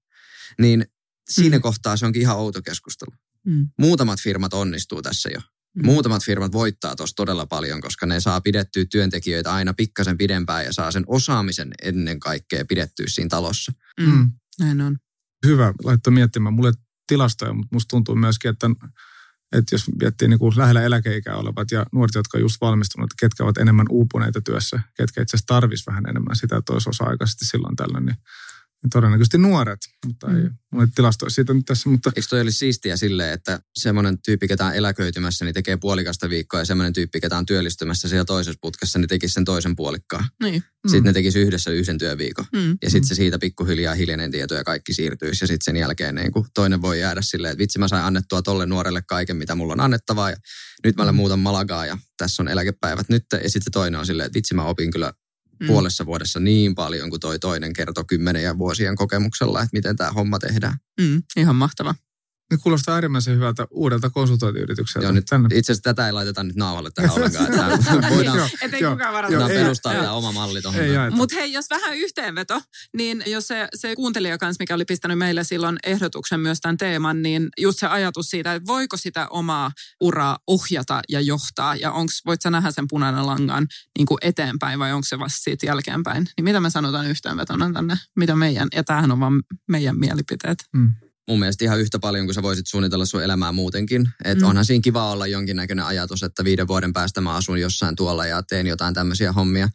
[0.59, 0.87] Niin
[1.31, 1.63] siinä mm.
[1.63, 3.11] kohtaa se onkin ihan outo keskustelu.
[3.47, 3.69] Mm.
[3.79, 5.41] Muutamat firmat onnistuu tässä jo.
[5.75, 5.87] Mm.
[5.87, 10.73] Muutamat firmat voittaa tuossa todella paljon, koska ne saa pidettyä työntekijöitä aina pikkasen pidempään ja
[10.73, 13.73] saa sen osaamisen ennen kaikkea pidettyä siinä talossa.
[14.01, 14.31] Mm.
[14.61, 14.99] Näin on.
[15.47, 16.55] Hyvä laittaa miettimään.
[16.55, 16.73] Mulle
[17.07, 18.71] tilastoja, mutta musta tuntuu myöskin, että,
[19.53, 23.45] että jos miettii niin kuin lähellä eläkeikää olevat ja nuoret, jotka on just valmistunut, ketkä
[23.45, 28.07] ovat enemmän uupuneita työssä, ketkä itse asiassa vähän enemmän sitä, että olisi osa-aikaisesti silloin tällöin,
[28.07, 28.17] niin
[28.91, 30.51] todennäköisesti nuoret, mutta ei mm.
[30.73, 31.89] mulle tilastoja siitä nyt tässä.
[31.89, 32.13] Mutta...
[32.17, 36.61] Eikö toi olisi siistiä silleen, että semmoinen tyyppi, ketä on eläköitymässä, niin tekee puolikasta viikkoa
[36.61, 40.25] ja semmoinen tyyppi, ketä on työllistymässä siellä toisessa putkessa, niin tekisi sen toisen puolikkaan.
[40.43, 40.63] Niin.
[40.87, 41.07] Sitten mm.
[41.07, 42.45] ne tekisi yhdessä yhden työviikon.
[42.53, 42.79] Mm.
[42.83, 45.45] Ja sitten se siitä pikkuhiljaa hiljainen tieto ja kaikki siirtyisi.
[45.45, 48.43] Ja sitten sen jälkeen niin kun toinen voi jäädä silleen, että vitsi mä sain annettua
[48.43, 50.31] tolle nuorelle kaiken, mitä mulla on annettavaa.
[50.31, 50.37] Ja
[50.85, 51.17] nyt mä mm.
[51.17, 53.25] muutan Malagaa ja tässä on eläkepäivät nyt.
[53.43, 55.13] Ja sitten toinen on silleen, että vitsi mä opin kyllä
[55.61, 55.67] mm.
[55.67, 60.11] puolessa vuodessa niin paljon kuin toi toinen kertoi kymmenen ja vuosien kokemuksella, että miten tämä
[60.11, 60.77] homma tehdään.
[61.01, 61.95] Mm, ihan mahtava.
[62.51, 65.07] Ne kuulostaa äärimmäisen hyvältä uudelta konsultointiyritykseltä.
[65.07, 65.49] Joo, nyt, Tänne.
[65.55, 67.73] itse asiassa tätä ei laiteta nyt naavalle tähän ollenkaan.
[67.73, 69.33] Että voidaan, Ettei kukaan varata.
[69.33, 70.81] Voidaan perustaa tämä oma malli tuohon.
[71.11, 72.63] Mutta hei, jos vähän yhteenveto,
[72.97, 77.23] niin jos se, se kuuntelija kanssa, mikä oli pistänyt meille silloin ehdotuksen myös tämän teeman,
[77.23, 79.71] niin just se ajatus siitä, että voiko sitä omaa
[80.01, 83.67] uraa ohjata ja johtaa, ja onks, voit sä nähdä sen punainen langan
[83.99, 86.27] niin kuin eteenpäin vai onko se vasta siitä jälkeenpäin?
[86.37, 87.97] Niin mitä me sanotaan yhteenvetona tänne?
[88.17, 90.59] Mitä meidän, ja tämähän on vaan meidän mielipiteet.
[90.73, 90.93] Mm
[91.29, 94.09] mun mielestä ihan yhtä paljon kuin sä voisit suunnitella sun elämää muutenkin.
[94.25, 94.49] Että mm.
[94.49, 98.43] onhan siinä kiva olla jonkinnäköinen ajatus, että viiden vuoden päästä mä asun jossain tuolla ja
[98.43, 99.69] teen jotain tämmöisiä hommia.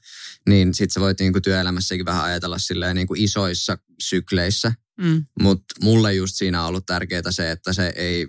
[0.49, 4.73] Niin sit sä voit niinku työelämässäkin vähän ajatella silleen niinku isoissa sykleissä.
[5.01, 5.25] Mm.
[5.41, 8.27] Mutta mulle just siinä on ollut tärkeää se, että se ei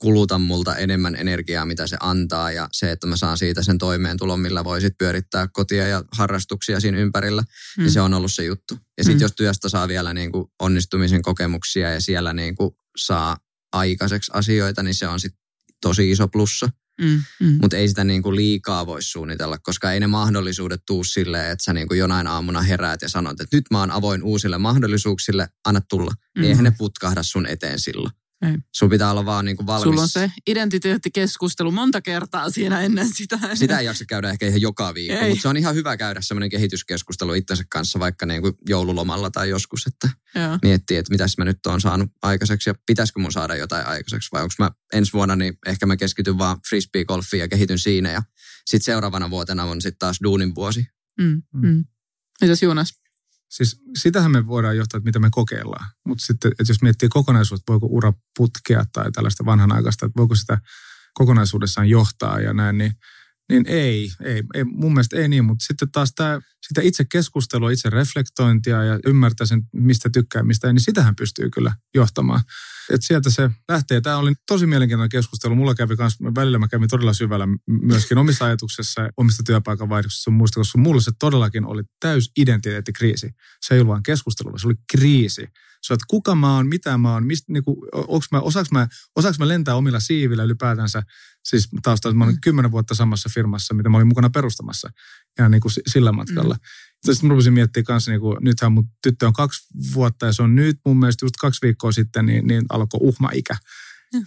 [0.00, 4.40] kuluta multa enemmän energiaa, mitä se antaa ja se, että mä saan siitä sen toimeentulon,
[4.40, 7.48] millä voisit pyörittää kotia ja harrastuksia siinä ympärillä, niin
[7.78, 7.82] mm.
[7.82, 8.78] niin se on ollut se juttu.
[8.98, 9.22] Ja sitten mm.
[9.22, 13.36] jos työstä saa vielä niin kuin onnistumisen kokemuksia ja siellä niin kuin saa
[13.72, 15.40] aikaiseksi asioita, niin se on sitten
[15.80, 16.68] tosi iso plussa.
[17.00, 17.58] Mm, mm.
[17.60, 21.64] Mutta ei sitä niin kuin liikaa voi suunnitella, koska ei ne mahdollisuudet tuu silleen, että
[21.64, 25.48] sä niin kuin jonain aamuna heräät ja sanot, että nyt mä oon avoin uusille mahdollisuuksille,
[25.64, 26.10] anna tulla.
[26.10, 26.40] Mm.
[26.40, 28.12] Niin eihän ne putkahda sun eteen silloin.
[28.42, 28.58] Ei.
[28.76, 29.84] Sun pitää olla vaan niin kuin valmis.
[29.84, 33.38] Sulla on se identiteettikeskustelu monta kertaa siinä ennen sitä.
[33.54, 35.28] Sitä ei jaksa käydä ehkä ihan joka viikko, ei.
[35.28, 39.48] mutta se on ihan hyvä käydä semmoinen kehityskeskustelu itsensä kanssa vaikka niin kuin joululomalla tai
[39.48, 40.58] joskus, että Joo.
[40.62, 44.42] miettii, että mitäs mä nyt oon saanut aikaiseksi ja pitäisikö mun saada jotain aikaiseksi vai
[44.42, 48.22] onko mä ensi vuonna, niin ehkä mä keskityn vaan frisbee-golfiin ja kehityn siinä ja
[48.66, 50.86] sitten seuraavana vuotena on sitten taas duunin vuosi.
[51.20, 51.42] Mm.
[51.54, 51.84] Mm.
[52.40, 52.99] Mitäs Jonas?
[53.50, 55.86] Siis sitähän me voidaan johtaa, että mitä me kokeillaan.
[56.06, 60.58] Mutta sitten, että jos miettii kokonaisuutta, voiko ura putkea tai tällaista vanhanaikaista, että voiko sitä
[61.14, 62.92] kokonaisuudessaan johtaa ja näin, niin,
[63.50, 67.70] Niin ei, ei, ei, mun mielestä ei niin, mutta sitten taas tämä, sitä itse keskustelua,
[67.70, 72.40] itse reflektointia ja ymmärtää sen, mistä tykkää, mistä ei, niin sitähän pystyy kyllä johtamaan.
[72.90, 74.00] Et sieltä se lähtee.
[74.00, 75.54] Tämä oli tosi mielenkiintoinen keskustelu.
[75.54, 80.60] Mulla kävi kans, välillä mä kävin todella syvällä myöskin omissa ajatuksissa omista työpaikan vaihdoksissa muista,
[80.60, 83.30] koska mulla se todellakin oli täys identiteettikriisi.
[83.60, 85.46] Se ei ollut vain keskustelu, se oli kriisi.
[85.82, 87.76] Se että kuka mä oon, mitä mä oon, mistä, niin kuin,
[88.32, 91.02] mä, osaaks, mä, osaaks mä lentää omilla siivillä ylipäätänsä.
[91.44, 92.40] Siis taustalla mä olin mm.
[92.40, 94.90] kymmenen vuotta samassa firmassa, mitä mä olin mukana perustamassa.
[95.38, 96.54] Ja niin kuin sillä matkalla.
[96.54, 96.60] Mm.
[97.04, 100.42] Sitten mä rupesin miettimään kanssa, niin kuin, nythän mun tyttö on kaksi vuotta ja se
[100.42, 103.56] on nyt mun mielestä just kaksi viikkoa sitten, niin, niin alkoi uhmaikä.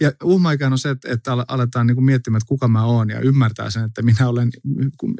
[0.00, 3.20] Ja uhmaikä on se, että, että aletaan niin kuin miettimään, että kuka mä oon ja
[3.20, 4.50] ymmärtää sen, että minä olen,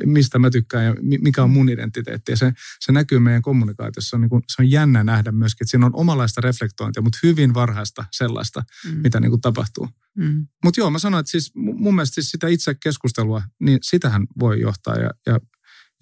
[0.07, 2.33] mistä mä tykkään ja mikä on mun identiteetti.
[2.33, 4.19] Ja se, se näkyy meidän kommunikaatiossa.
[4.19, 8.05] Niin kuin, se on jännä nähdä myöskin, että siinä on omalaista reflektointia, mutta hyvin varhaista
[8.11, 8.97] sellaista, mm.
[8.97, 9.89] mitä niin kuin tapahtuu.
[10.17, 10.47] Mm.
[10.65, 14.61] Mutta joo, mä sanoin, että siis mun mielestä siis sitä itse keskustelua, niin sitähän voi
[14.61, 14.95] johtaa.
[14.95, 15.41] Ja, ja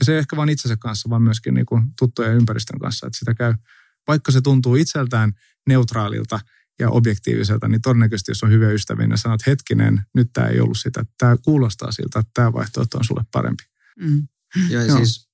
[0.01, 3.07] ja se ei ehkä vain itsensä kanssa, vaan myöskin niin kuin tuttujen ympäristön kanssa.
[3.07, 3.55] Että sitä käy,
[4.09, 5.33] vaikka se tuntuu itseltään
[5.69, 6.41] neutraalilta
[6.79, 10.79] ja objektiiviselta, niin todennäköisesti jos on hyviä ystäviä, niin sanot, hetkinen, nyt tämä ei ollut
[10.79, 11.05] sitä.
[11.19, 13.65] Tämä kuulostaa siltä, että tämä vaihtoehto on sulle parempi.
[14.01, 14.29] Mm.
[14.69, 14.97] Ja Joo.
[14.97, 15.29] siis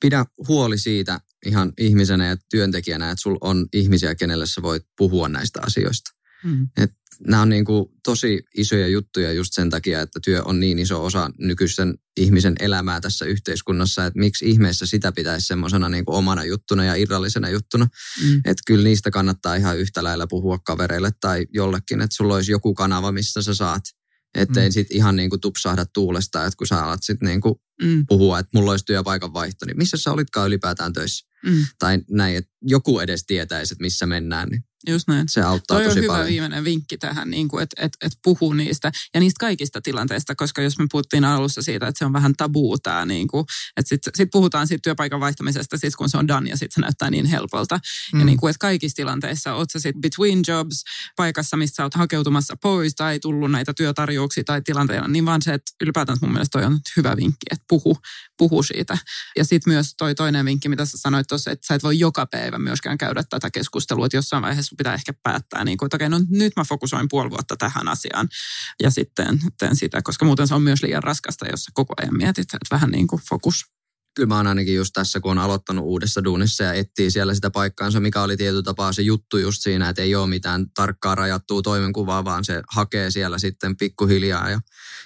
[0.00, 5.28] pidä huoli siitä ihan ihmisenä ja työntekijänä, että sulla on ihmisiä, kenelle sä voit puhua
[5.28, 6.10] näistä asioista.
[6.44, 6.68] Mm.
[6.76, 6.92] Et
[7.26, 11.04] nämä on niin kuin tosi isoja juttuja just sen takia, että työ on niin iso
[11.04, 16.44] osa nykyisen ihmisen elämää tässä yhteiskunnassa, että miksi ihmeessä sitä pitäisi semmoisena niin kuin omana
[16.44, 17.86] juttuna ja irrallisena juttuna.
[18.24, 18.36] Mm.
[18.36, 22.74] Että kyllä niistä kannattaa ihan yhtä lailla puhua kavereille tai jollekin, että sulla olisi joku
[22.74, 23.82] kanava, missä sä saat
[24.34, 24.72] Ettei mm.
[24.72, 28.06] sitten ihan niin kuin tupsahda tuulesta, että kun sä alat sitten niin kuin mm.
[28.06, 31.26] puhua, että mulla olisi työpaikan vaihto, niin missä sä olitkaan ylipäätään töissä?
[31.44, 31.64] Mm.
[31.78, 35.28] Tai näin, että joku edes tietäisi, että missä mennään, niin Just näin.
[35.28, 36.28] Se auttaa Toi tosi on hyvä paljon.
[36.28, 40.62] viimeinen vinkki tähän, niin kuin, että et, et puhuu niistä ja niistä kaikista tilanteista, koska
[40.62, 43.44] jos me puhuttiin alussa siitä, että se on vähän tabuu tämä, niin kuin,
[43.76, 46.80] että sitten sit puhutaan siitä työpaikan vaihtamisesta sit kun se on done ja sitten se
[46.80, 47.80] näyttää niin helpolta.
[48.12, 48.18] Mm.
[48.18, 50.84] Ja niin kuin, että kaikissa tilanteissa, oot sä sitten between jobs,
[51.16, 55.54] paikassa, missä sä oot hakeutumassa pois tai tullut näitä työtarjouksia tai tilanteita, niin vaan se,
[55.54, 57.96] että ylipäätään mun mielestä toi on hyvä vinkki, että puhu,
[58.38, 58.98] puhu siitä.
[59.36, 62.26] Ja sitten myös toi toinen vinkki, mitä sä sanoit tuossa, että sä et voi joka
[62.26, 66.08] päivä myöskään käydä tätä keskustelua, että jossain vaiheessa pitää ehkä päättää, niin kuin, että okei,
[66.08, 68.28] no nyt mä fokusoin puoli vuotta tähän asiaan
[68.82, 72.16] ja sitten teen sitä, koska muuten se on myös liian raskasta, jos sä koko ajan
[72.16, 73.64] mietit, että vähän niin kuin fokus
[74.14, 77.50] kyllä mä oon ainakin just tässä, kun on aloittanut uudessa duunissa ja etsii siellä sitä
[77.50, 81.62] paikkaansa, mikä oli tietyllä tapaa se juttu just siinä, että ei ole mitään tarkkaa rajattua
[81.62, 84.60] toimenkuvaa, vaan se hakee siellä sitten pikkuhiljaa ja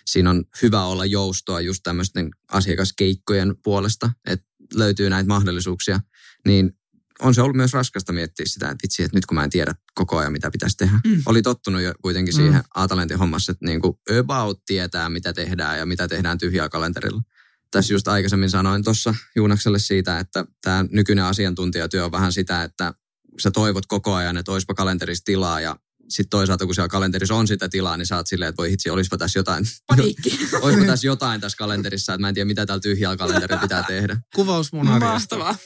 [0.07, 6.01] siinä on hyvä olla joustoa just tämmöisten asiakaskeikkojen puolesta, että löytyy näitä mahdollisuuksia,
[6.47, 6.73] niin
[7.21, 9.75] on se ollut myös raskasta miettiä sitä, että vitsi, että nyt kun mä en tiedä
[9.95, 11.01] koko ajan, mitä pitäisi tehdä.
[11.07, 11.23] Mm.
[11.27, 12.37] Oli tottunut jo kuitenkin mm.
[12.37, 17.23] siihen A-talentin hommassa, että niin kuin about tietää, mitä tehdään ja mitä tehdään tyhjää kalenterilla
[17.71, 22.95] tässä just aikaisemmin sanoin tuossa Juunakselle siitä, että tämä nykyinen asiantuntijatyö on vähän sitä, että
[23.41, 25.77] sä toivot koko ajan, että olisipa kalenterissa tilaa ja
[26.09, 28.91] sitten toisaalta, kun siellä kalenterissa on sitä tilaa, niin sä oot silleen, että voi hitsi,
[28.91, 29.65] olisipa tässä jotain.
[29.87, 30.39] Paniikki.
[30.63, 34.17] olisipa tässä jotain tässä kalenterissa, että mä en tiedä, mitä täällä tyhjällä kalenterilla pitää tehdä.
[34.35, 35.39] Kuvaus mun arjesta.
[35.39, 35.57] Mahtavaa.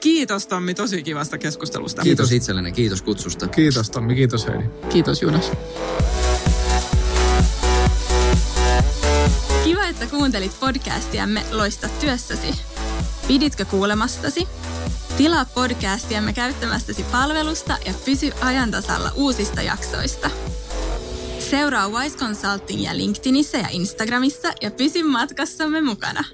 [0.00, 2.02] Kiitos Tommi tosi kivasta keskustelusta.
[2.02, 3.48] Kiitos itselleni, kiitos kutsusta.
[3.48, 4.64] Kiitos Tommi, kiitos Heidi.
[4.90, 5.50] Kiitos Junas.
[10.02, 12.54] että kuuntelit podcastiamme Loista työssäsi.
[13.26, 14.48] Piditkö kuulemastasi?
[15.22, 20.30] Tilaa podcastiamme käyttämästäsi palvelusta ja pysy ajantasalla uusista jaksoista.
[21.38, 26.24] Seuraa Wise Consultingia LinkedInissä ja Instagramissa ja pysy matkassamme mukana.